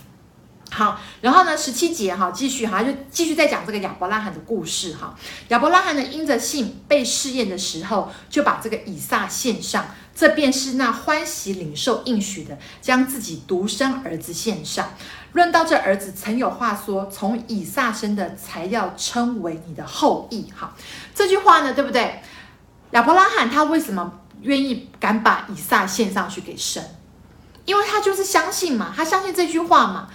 [0.70, 5.16] 好，然后呢，十七节哈，继续哈，就继续再讲这个亚伯拉罕的故事哈。
[5.48, 14.90] 亚伯拉罕呢，因着信被试验的时候，就把这个以撒献上，这便是那欢喜领受应许的，将自己独生儿子献上。
[15.32, 20.50] 论到这儿子，曾有话说：从以撒生的，才要称为你的后裔。
[20.54, 20.74] 哈，
[21.14, 22.20] 这句话呢，对不对？
[22.92, 26.82] 亚伯拉罕他为什么愿意敢把以撒献上去给神，
[27.66, 30.08] 因为他就是相信嘛，他相信这句话嘛，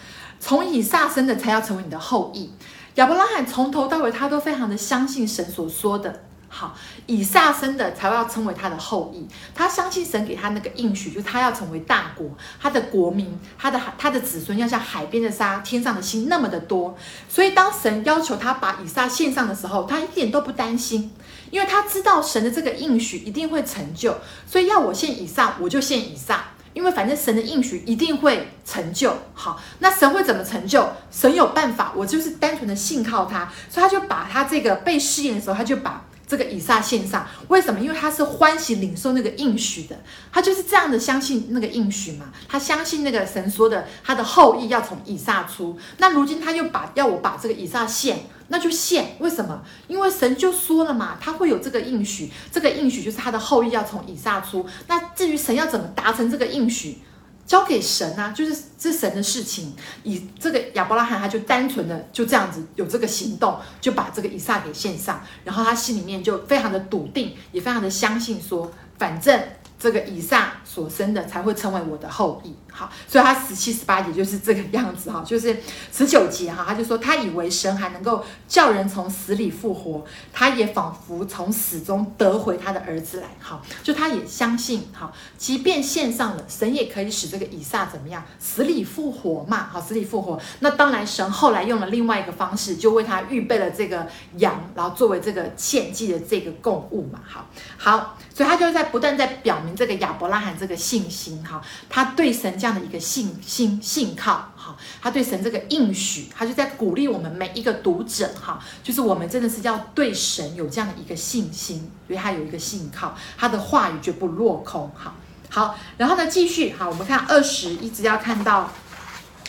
[0.44, 2.52] 从以撒生的才要成为你的后裔。
[2.96, 6.24] 亚伯拉罕从头到尾他都非常的相信神所说的。
[6.50, 6.76] 好，
[7.08, 9.26] 以撒生的才要成为他的后裔。
[9.56, 12.30] 他相信神给他那个应许，就是他要成为大国，
[12.62, 16.96] 他的国民，他的他的子孙要像海边的沙，天上的星那么的多。
[17.30, 21.12] 所以当神要求他把以撒献上的时候，他一点都不担心，
[21.52, 24.18] 因为他知道神的这个应许一定会成就。
[24.46, 29.16] 所以要我献以撒，我就献以撒，因为反正神的应许一定会成就。
[29.34, 30.88] 好，那神会怎么成就？
[31.12, 36.04] 神有办法，我就是单纯的信靠他，所以他就把他这个被试验的时候，他就把。
[36.26, 37.80] 这个以撒献上，为什么？
[37.80, 39.96] 因为他是欢喜领受那个应许的，
[40.32, 42.32] 他就是这样的相信那个应许嘛。
[42.48, 45.78] 他相信那个神说的，他的后裔要从以撒出。
[45.98, 49.16] 那如今他又把要我把这个以撒献，那就献。
[49.20, 49.62] 为什么？
[49.88, 54.66] 因为神就说了嘛，他会有这个应许，这个应许就是他的后裔要从以撒出。
[54.88, 57.00] 那至于神要怎么达成这个应许？
[57.46, 59.76] 交给神啊，就是这神的事情。
[60.04, 69.42] 以这个亚伯拉罕，他就单纯的就这样子有这个行动，就把这个以撒给献上，然后他心里面就非常的笃定，也非常的相信说，反正。
[69.80, 75.56] 这个以撒所生的才会成为我的后裔，好，所以他十七十八节就是这个样子哈，就是
[75.92, 94.08] 十九节哈，他就说他以为神还能够叫人从死里复活，他也仿佛从死中得回他的儿子来，好，就他也相信，好，即便献上了，神也可以使这个以撒怎么样，死里复活嘛，好，死里复活，那当然神后来用了另外一个方式，就为他预备了这个
[94.38, 97.48] 羊，然后作为这个献祭的这个供物嘛，好，
[97.78, 99.76] 好，所以他就在不断在表明。
[99.84, 115.14] 这个亚伯拉罕这个信心哈，他对神这样的一个信心信靠哈，他对神这个应许，他就在鼓励我们每一个读者哈，就是我们真的是要对神有这样的一个信心，因为他有一个信靠，他的话语绝不落空哈。
[115.50, 118.72] 好，然后呢，继续哈，我们看二十一直要看到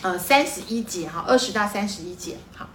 [0.03, 2.69] 呃三十一节哈，二十到三十一节哈。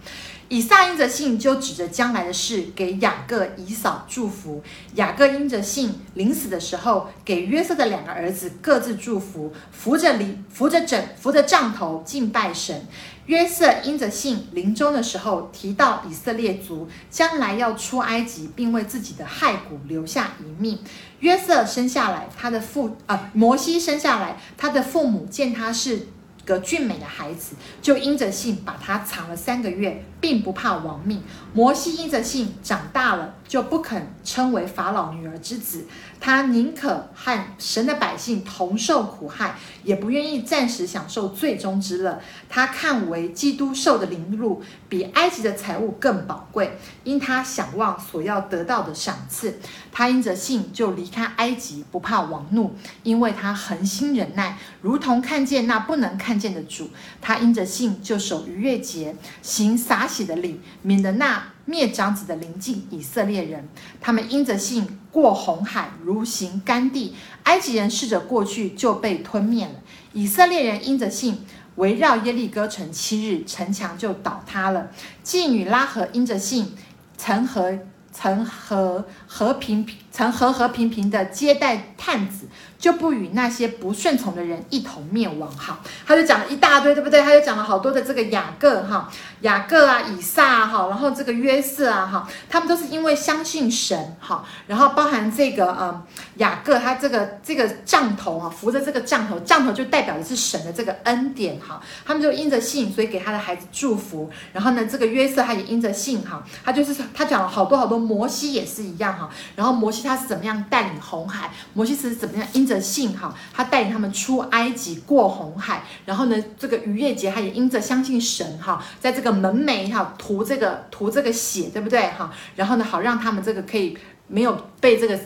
[0.50, 4.60] 以撒因着信，就指着将来的事给雅各、以扫祝福。
[4.96, 12.84] 雅各因着信，临死的时候给约瑟的两个儿子各自祝福，扶着犁，扶着枕，扶着杖头敬拜神。
[13.26, 20.80] 约瑟因着信，临终的时候提到以色列族将来要出埃及，并为自己的骸骨留下遗命。
[21.20, 26.08] 约瑟生下来，他的父啊、摩西生下来，他的父母见他是。
[26.50, 31.22] 个俊美的孩子，就因着信把他藏了三个月，并不怕亡命。
[31.52, 35.86] 摩西因着信长大了，就不肯称为法老女儿之子，
[36.20, 42.20] 他宁可和神的百姓同受苦害，也不愿意暂时享受最终之乐。
[42.48, 49.58] 他看为基督受的凌辱，比埃及的财物更宝贵，因他想望所要得到的赏赐。
[49.92, 56.88] 他因着信就离开埃及，不怕王怒，因为他恒心忍耐，如同看见那不能看见的主。
[57.20, 63.68] 他因着信就守逾越节，行洒洗的礼，免得那灭长子的临近以色列人。
[64.00, 67.14] 他们因着信过红海，如行干地。
[67.44, 69.74] 埃及人试着过去，就被吞灭了。
[70.14, 71.44] 以色列人因着信。
[71.76, 74.90] 围绕耶利哥城七日，城墙就倒塌了。
[75.24, 76.74] 妓女拉合因着信，
[77.16, 77.78] 曾和
[78.12, 79.86] 曾和和平
[80.20, 82.46] 曾和和平平的接待探子。
[82.80, 85.50] 就不与那些不顺从的人一同灭亡。
[85.54, 87.20] 哈，他就讲了一大堆，对不对？
[87.20, 89.06] 他就讲了好多的这个雅各哈，
[89.42, 96.02] 雅各啊，以撒哈，然后这个约瑟啊哈，他们都是因为相信神哈，然后包含这个嗯
[96.36, 101.82] 雅各，他这个这个杖头啊，扶着这个杖头，杖头就代表的是神的这个恩典哈。
[102.06, 104.30] 他们就因着信，所以给他的孩子祝福。
[104.54, 109.28] 然后呢，这个约瑟他也因着信哈，他就是他讲了好多好多，摩西也是一样哈。
[109.54, 111.48] 然后摩西他他是怎么样带领红海？
[111.72, 122.32] 摩西是怎么样因着信哈，他带领他们出埃及过红海，然后呢，这个逾越节他也因着相信神哈，在这个门楣哈涂这个涂这个血，对不对哈？
[122.56, 123.96] 然后呢，好让他们这个可以
[124.26, 125.16] 没有被这个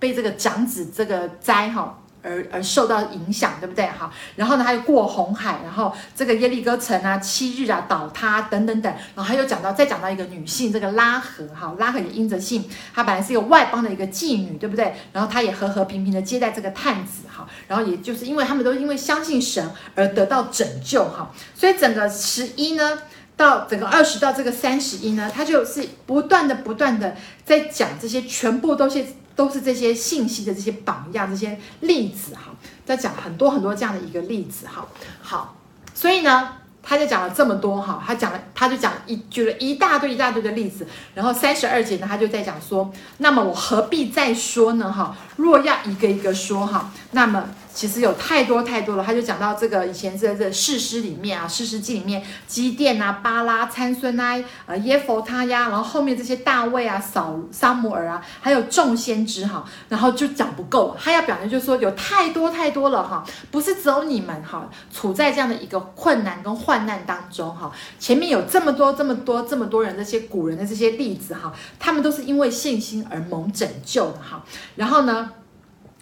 [0.00, 1.96] 被这个长子这个灾哈。
[2.22, 3.86] 而而受到影响，对不对？
[3.86, 12.64] 好，然后呢，还有过红海，然后这个耶利哥城啊，七日啊倒塌等等等，然后还有讲到再讲到一个女性，这个拉合哈，拉合也因着信，
[12.94, 14.94] 她本来是一个外邦的一个妓女，对不对？
[15.12, 22.98] 然后她也和和平平的接待这个探子哈，然后也就是因为他们都因为相信神而得到拯救哈，所以整个十一呢，
[23.36, 29.04] 到整个二十到这个三十一呢，他就是不断的不断的在讲这些，全部都是。
[29.34, 32.54] 都是这些信息的这些榜样，这些例子哈，
[32.84, 34.86] 在讲很多很多这样的一个例子哈。
[35.20, 35.56] 好，
[35.94, 36.52] 所以呢，
[36.82, 45.16] 他就讲了这么多哈，他讲了，他就讲一举了一大堆一大堆的例子，然后三十二节呢，他就在讲说，那么我何必再说呢哈？
[45.36, 47.48] 若要一个一个说哈，那么。
[47.74, 74.44] 其实有太多太多了，他就讲到这个以前这这士师里面啊，士师记里面，基甸啊、巴拉、参孙啊、呃耶弗他呀，然后后面这些大卫啊、扫撒母耳啊，还有众先知哈，然后就讲不够，他要表达就是说有太多太多了哈，不是只有你们哈，处在这样的一个困难跟患难当中哈，前面有这么多这么多这么多人这些古人的这些例子哈，他们都是因为信心而蒙拯救的哈，
[74.76, 75.30] 然后呢？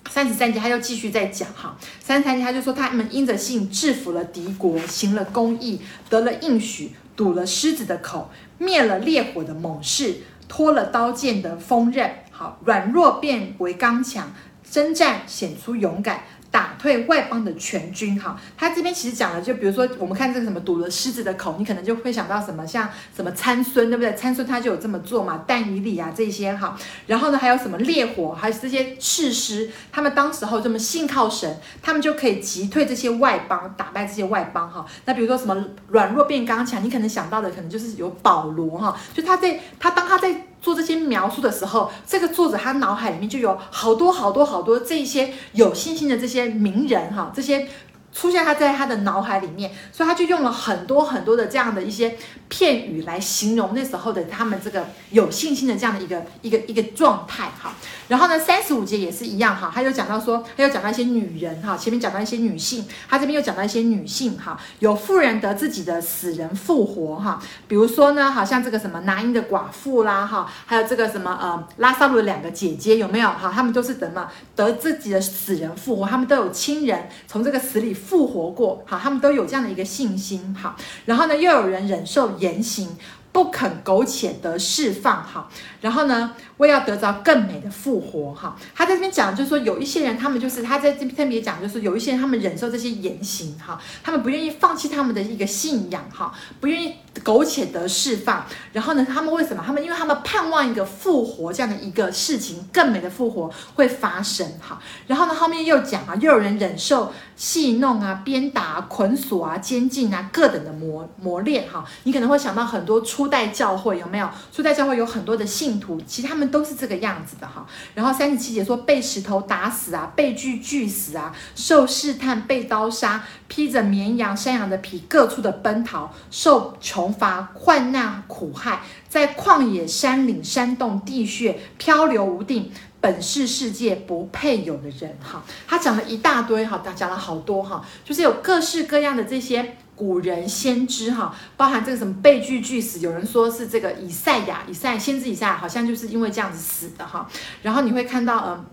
[0.08, 1.76] 三十三节，他又继续在讲哈。
[2.00, 12.10] 三十三节，他就说他们因着信制服了敌国，行了公义，得了应许，堵了狮子的口，灭了烈火的猛士，脱了刀剑的锋刃。
[12.30, 14.32] 好，软弱变为刚强，
[14.68, 16.24] 征战显出勇敢。
[16.50, 24.12] 打退外邦的全军，哈，他这边其实讲了，就比如说我们看这个什么堵了狮子的口，你可能就会想到什么，像什么参孙，对不对？
[24.14, 26.76] 参孙他就有这么做嘛，但以礼啊这些，哈，
[27.06, 34.84] 然后呢还有什么烈火，还有这些士师，他们当时候这么信靠神，他们就可以击退这些外邦，打败这些外邦，哈。
[35.04, 40.46] 那比如说什么软弱变刚强，你可能想到的可能就是有保罗，哈，就他在他当他在。
[40.60, 47.68] 做这些描述的时候，这个作者他脑海里面就有好多好多好多这些有信心的这些名人哈，这些。
[48.12, 52.16] 出现他在他的脑海里面，所以他就用了很多很多的这样的一些
[52.48, 57.72] 片语来形容那时候的他们这个有信心的这样的一个一个一个状态哈。
[58.08, 73.52] 然后呢，三十五节也是一样哈，他又讲到说，他又讲到一些女人哈，前面讲到一些女性，他这边又讲到一些女性哈，有妇人得自己的死人复活哈，比如说呢，好像这个什么拿因的寡妇啦哈，还有这个什么呃拉撒路的两个姐姐有没有哈？
[73.54, 77.96] 他们都是怎么得自己的死人复活，他们都有亲人从这个死里。
[78.00, 80.74] 复活过，好，他们都有这样的一个信心，好，
[81.04, 82.96] 然后呢，又有人忍受言行，
[83.32, 96.30] 不肯苟且的释放，好，然后呢，为要得着更美的复活，哈，他在这边讲，就是说有一些人，他们就是他在这边特别讲，就是有一些人，他们忍受这些言行，哈，他们不愿意放弃他们的一个信仰，哈，
[96.60, 98.44] 不愿意苟且得释放，
[98.74, 99.62] 然后呢，他们为什么？
[99.66, 114.28] 他们因为他们盼望一个复活这样的一个事情，更美的复活会发生，哈，然后呢，后面又讲啊，又有人忍受戏弄啊、鞭打啊、捆锁啊、监禁啊，各等的磨磨练，哈，你可能会想到很多初代教会有没有？
[114.52, 116.49] 初代教会有很多的信徒，其实他们。
[116.50, 132.70] 都是这个样子的哈，然后三十七节说被石头打死啊，被锯锯死啊，受试探，被刀杀，披着绵羊、山羊的皮，各处的奔逃，受穷乏、患难、苦害，在旷野、山岭、山洞、地穴漂流无定，
[133.00, 135.42] 本是世界不配有的人哈。
[135.66, 139.76] 他讲了一大堆哈，他讲了好多哈，就是有各式各样的这些。
[140.00, 147.28] 古人先知哈，包含这个什么被锯锯死，有人说是这个以赛亚，以赛先知以赛亚，好像就是因为这样子死的哈。
[147.60, 148.64] 然后你会看到，嗯、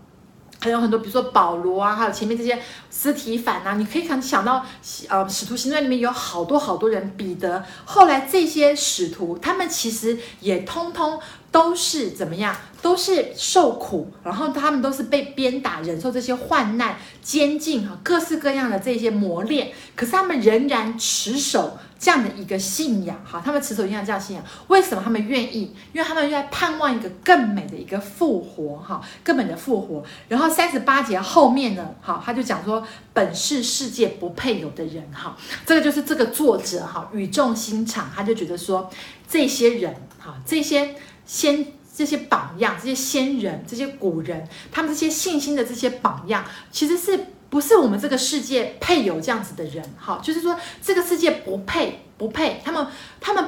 [0.58, 2.58] 还有很多，比如说保罗啊，还有前面这些
[2.88, 4.64] 斯提反呐，你可以看想到，
[5.10, 11.20] 呃，使徒行传里面有好多好多人，彼得，后来这些使徒，他们其实也通通。
[11.50, 12.54] 都是怎么样？
[12.80, 19.72] 都是受苦，然后他们都是被鞭打，忍受这些患难、监禁哈，各式各样的这些磨练。
[19.96, 24.44] 可是他们仍然持守这样的一个信仰哈，他们持守一样这样信仰。
[24.68, 25.74] 为什么他们愿意？
[25.92, 30.04] 因为他们在盼望一个更美的一个复活哈，更美的复活。
[30.28, 35.36] 然后三十八节后面呢，哈，他就讲说，本是世界不配有的人哈，
[35.66, 38.88] 这个就是这个作者哈，语重心长，他就觉得说，
[39.28, 40.94] 这些人哈，这些。
[41.28, 41.64] 先
[41.94, 49.84] 这些榜样，这些先人，这些古人，他们这些信心的这些榜样，其实是不是我们这个世界配有这样子的人？
[49.98, 52.86] 哈，就是说这个世界不配，不配，他们，
[53.20, 53.44] 他们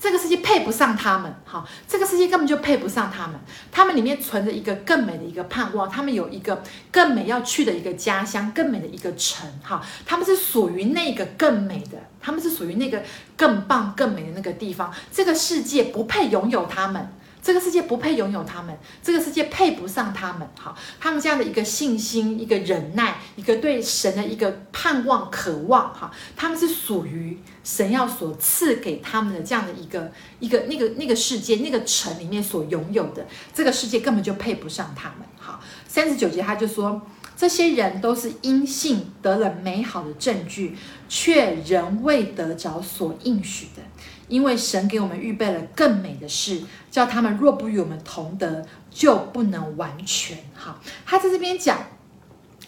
[0.00, 3.38] 这个世界配不上他们，哈，这个世界根本就配不上他们。
[3.72, 13.02] 他们里面存着一个更美的一个盼望，他们有一个更美要去的一个家乡，更美的一个城，哈，他们是属于那个更美的，他们是属于那个
[13.36, 14.94] 更棒、更美的那个地方。
[15.12, 17.12] 这个世界不配拥有他们。
[17.48, 20.46] 这个世界不配拥有他们，这个世界配不上他们。
[20.58, 33.26] 好，他们这样的一个信心、一个忍耐、一个对神的一个盼望、渴望，哈，他们是属于神要所赐给他们的这样的一个一个那个那个世界、那个城里面所拥有的。
[33.54, 35.26] 这个世界根本就配不上他们。
[35.38, 37.00] 好，三十九节他就说，
[37.34, 40.76] 这些人都是因信得了美好的证据，
[41.08, 43.80] 却仍未得着所应许的。
[44.28, 50.38] 因为神给我们预备了更美的事，叫他们若不与我们同德，就不能完全。
[50.54, 51.78] 哈，他在这边讲，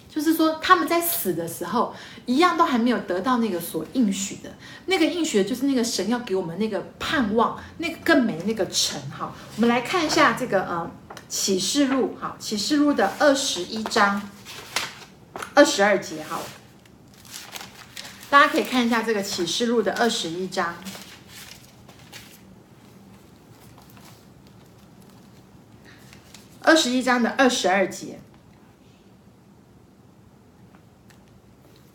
[0.08, 1.94] 就是说他们在死的时候，
[2.24, 4.50] 一样都还没有得到那个所应许的，
[4.86, 9.00] 那个应许的就是那个神要给我们那个盼望，那个更美的那个城。
[9.10, 10.90] 哈，我们来看一下这个呃
[11.28, 14.22] 启示录，哈，启示录的二十一章
[15.54, 16.40] 二十二节，哈，
[18.30, 20.74] 大家可以看一下这个启示录的二十一章。
[26.62, 28.20] 二十一章的二十二节，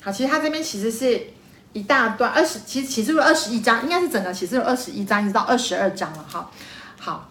[0.01, 1.28] 好，其实它这边其实是
[1.74, 6.49] 一大段二十，其实启示录二十一章应该是整个启示录二十一章一直到二十二章了，哈，
[6.97, 7.30] 好，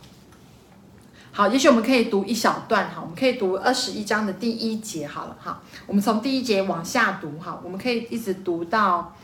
[1.32, 9.16] 好，也许我们可以读一小段，哈，我们可以读二十一章的第一节，好了，哈，我们从第一节往下读，哈，我们可以一直读到，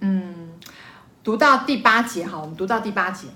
[0.00, 0.52] 嗯，
[1.22, 3.28] 读到第八节，哈，我们读到第八节。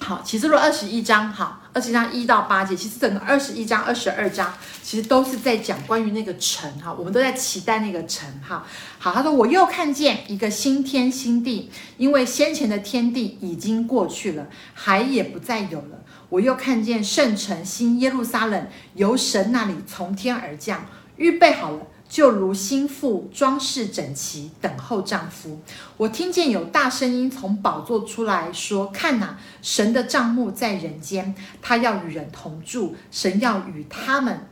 [0.00, 8.64] 好，启示录二十一章，好，二十一章一到八节，其实整个二十一章、二十二章，其实都是在讲关于那个城，哈，我们都在期待那个城，哈，
[8.96, 21.80] 好，他说我又看见一个新天新地，因为先前的天地已经过去了，海也不再有了，我又看见圣城新耶路撒冷由神那里从天而降，预备好了。
[22.08, 25.60] 就如心腹装饰整齐，等候丈夫。
[25.96, 34.46] 我听见有大声音从宝座出来说：“看哪，神的帐幕在人间，他要与人同住，神要与他们，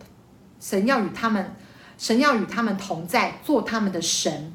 [0.61, 1.55] 神要与他们，
[1.99, 4.53] 神要与他们同在，做他们的神。”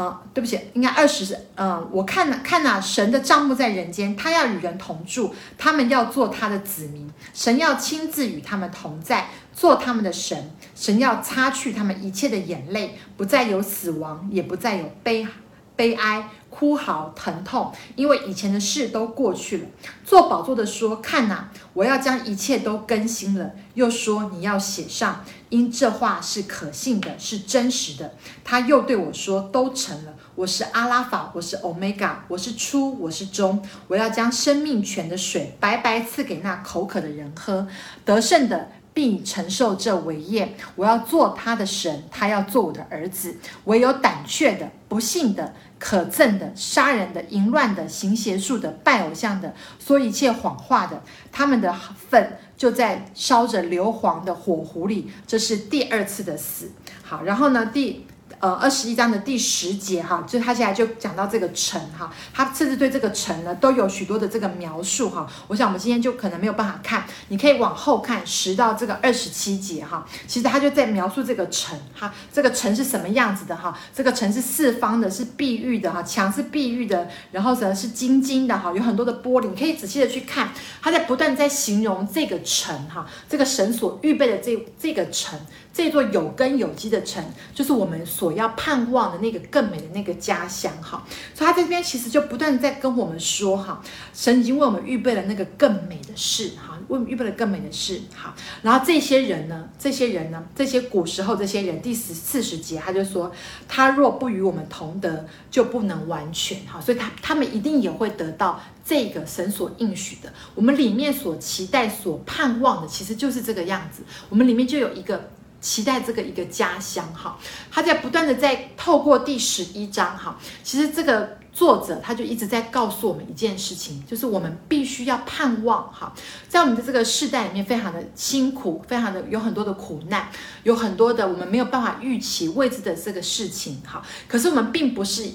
[0.00, 1.36] 嗯，对不起，应该二十。
[1.56, 9.28] 嗯，我看了，看哪，神的帐幕在人间，他要与人同住，他们要做他的子民，神要亲自与他们同在，
[9.58, 10.52] 做他们的神。
[10.76, 15.26] 神要擦去他们一切的眼泪，不再有死亡，也不再有悲
[15.74, 19.64] 悲哀、哭嚎、疼痛，因为以前的事都过去了。
[20.04, 28.14] 坐宝座的说：“看哪，我要将一切都更新了。”又说：“你要写上。”因这话是可信的，是真实的。
[28.44, 30.14] 他又对我说：“都成了。
[30.36, 33.60] 我是阿拉法，我是欧米伽，我是初，我是终。
[33.88, 37.66] 我要将生命泉的水白白赐给那口渴的人喝。
[38.04, 40.56] 得胜的并承受这伟业。
[40.74, 43.36] 我要做他的神，他要做我的儿子。
[43.66, 51.72] 唯有胆怯的、不幸的、可憎的、杀人的、淫乱的、行邪术的、拜偶像的、说一切谎话的，他们的
[52.10, 56.72] 粪。”就在烧着硫磺的火壶里，这是第二次的死。
[57.04, 58.04] 好，然后呢，第。
[58.40, 65.26] 呃，二十一章的第十节哈，就他现在就讲到这个城哈，他甚至对这个城呢都有许多的这个描述哈。
[65.48, 70.06] 我想我们今天就可能没有办法看，你可以往后看十到这个二十七节哈。
[70.28, 73.76] 其实他就在描述这个城哈，这个城是什么样子的哈？
[73.92, 85.36] 这个城是四方的，是碧玉的哈，墙是碧玉的，然后呢是金金的哈，有很多的玻璃，你可以仔细的去看，他在不断在形容这个城哈，这个神所预备的这这个城。
[85.72, 91.06] 这座有根有基的城，就是我们所要盼望的那个更美的那个家乡，哈。
[91.34, 93.80] 所以他这边其实就不断在跟我们说，哈，
[94.12, 98.34] 神已经为我们预备了那个更美的事，哈，为我们预备了更美的事，哈。
[98.62, 103.30] 然后这些人呢，这些人呢，这些古时候这些人，第十四十节他就说，
[103.68, 106.80] 他若不与我们同得，就不能完全，哈。
[106.80, 114.02] 所以他他们一定也会得到这个神所应许的，我们里面所期待、所盼望的，其实就是这个样子。
[114.28, 115.30] 我们里面就有一个。
[115.60, 117.38] 期待这个一个家乡哈，
[117.70, 126.12] 他在不断的在透过第十一章哈，其实这个作者他就一直在告诉我们一件事情，就是我们必须要盼望哈，
[126.48, 130.28] 在我们的这个世代里面，非常的辛苦，非常的有很多的苦难，
[130.62, 134.02] 有很多的我们没有办法预期未知的这个事情哈。
[134.26, 135.28] 可是我们并不是，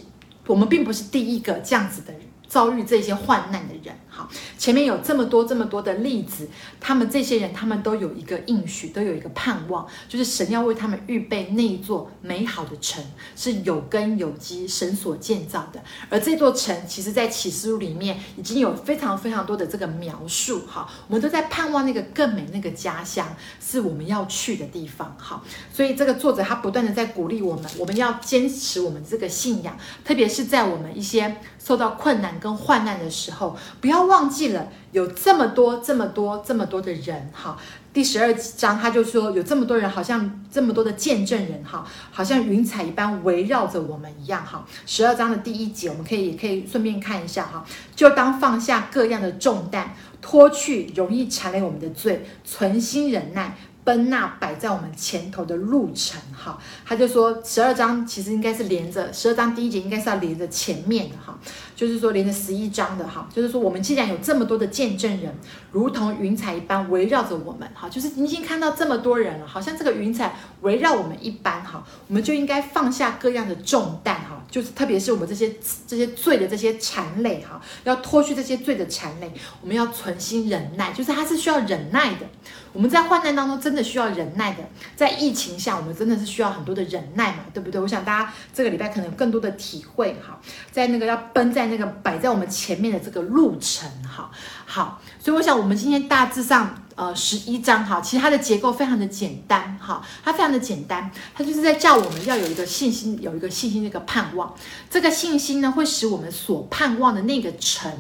[0.48, 2.14] 我们并不是第一个这样子的。
[2.46, 6.48] 遭遇这些患难的人，好，前面有这么多这么多的例子，
[6.80, 13.04] 他们这些人，他们都有一个应许，都有一个盼望，就是神要为他们预备那一座美好的城，
[13.36, 15.82] 是有根有基，神所建造的。
[16.10, 25.42] 而这座城，其实在启示录里面已经有非常非常多的这个描述，哈，我们都在盼望那个更美那个家乡，是我们要去的地方，哈。
[25.74, 37.58] 所以这个作者他不断的在鼓励我们，我们要坚持我们这个信仰，特别是在我们一些受到困难跟患难的时候，不要忘记了有这么多、这么多、这么多的人哈。
[37.92, 44.66] 第十二章他就说，有这么多人，好像这么多的见证人哈，好像云彩一般围绕着我们一样哈。
[44.86, 47.64] 十二章的第一节，我们可以也可以顺便看一下哈。
[47.96, 53.56] 就当放下各样的重担，脱去容易缠累我们的罪，存心忍耐。
[53.86, 56.18] 奔那摆在我们前头的路程。
[56.34, 61.38] 哈，他就说十二章其实应该是连着，十二章第一节应该是要连着前面的哈，
[61.76, 65.34] 就是说连着十一章的哈，就是说我们既然有这么多的见证人，
[65.72, 75.54] 如同云彩一般围绕着我们哈，就是已经看到这么多人了，好像这个云彩围绕我们一般哈，我们就应该放下各样的重担哈，就是特别是我们这些
[75.88, 82.28] 这些罪的这些缠累哈，要脱去这些罪的缠累，我们要存心忍耐，就是它是需要忍耐的。
[82.72, 84.64] 我们在患难当中真的需要忍耐的，
[84.96, 87.80] 在疫情下我们真的是需要很多的忍耐嘛，对不对？
[87.80, 90.40] 我想大家这个礼拜可能有更多的体会哈，
[90.72, 94.30] 在那个要奔在那个摆在我们前面的这个路程哈，
[94.66, 96.76] 好，所以我想我们今天大致上。
[96.96, 104.54] 呃，十一章哈，其实它的结构非常的简单哈，它非常的简单，它就是在叫我们要有一个信心，有一个信心，那个盼望。
[104.92, 107.92] 这个信心呢，会使我们所盼望的那个城、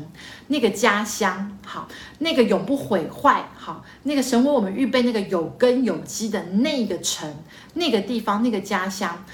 [0.49, 1.87] 那个家乡，好，
[2.19, 7.35] 那个永不毁坏，好，那个神为我们预备那个有根有基的那个城、
[7.73, 9.25] 那个地方、那个家乡，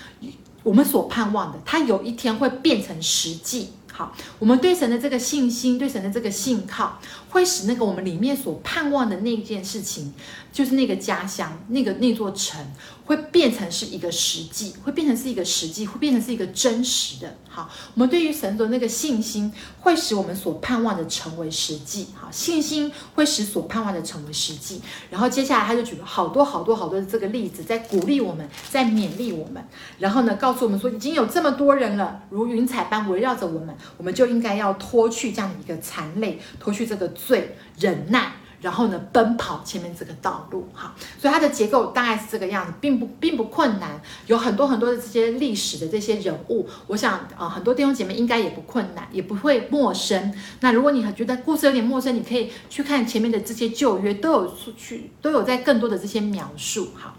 [0.63, 3.73] 我们所盼望的，它有一天会变成实际。
[3.99, 10.13] 好，我们对神的这个信心，对神的这个信靠，会使那个我们里面所盼望的那件事情，
[10.51, 12.59] 就是那个家乡，那个那座城，
[13.05, 17.37] 会变成是一个实际，会变成是一个实际，会变成是一个真实的。
[17.47, 22.07] 好，我们对于神的那个信心，会使我们所盼望的成为实际。
[22.15, 24.81] 好，信心会使所盼望的成为实际。
[25.09, 29.63] 然后接下来他就举了好多好多好多的这个例子，在鼓励我们，在勉励我们。
[29.97, 33.75] 然后呢，告诉我们说，已经有这么多人了，如云彩般围绕着我们。
[33.97, 40.93] 我们就应该要脱去这样的一个残累，脱去这个罪，忍耐，然后呢，奔跑前面这个道路哈。
[41.17, 44.01] 所以它的结构大概是这个样子，并不并不困难。
[44.27, 50.33] 有很多很多的这些历史的这些人物，我想啊、呃，很多弟兄姐妹应该也不困难，也不会陌生。
[50.59, 57.15] 那如果你觉得故事有点陌生，你可以去看前面的这些旧约，都有出去都有在更多的这些描述哈。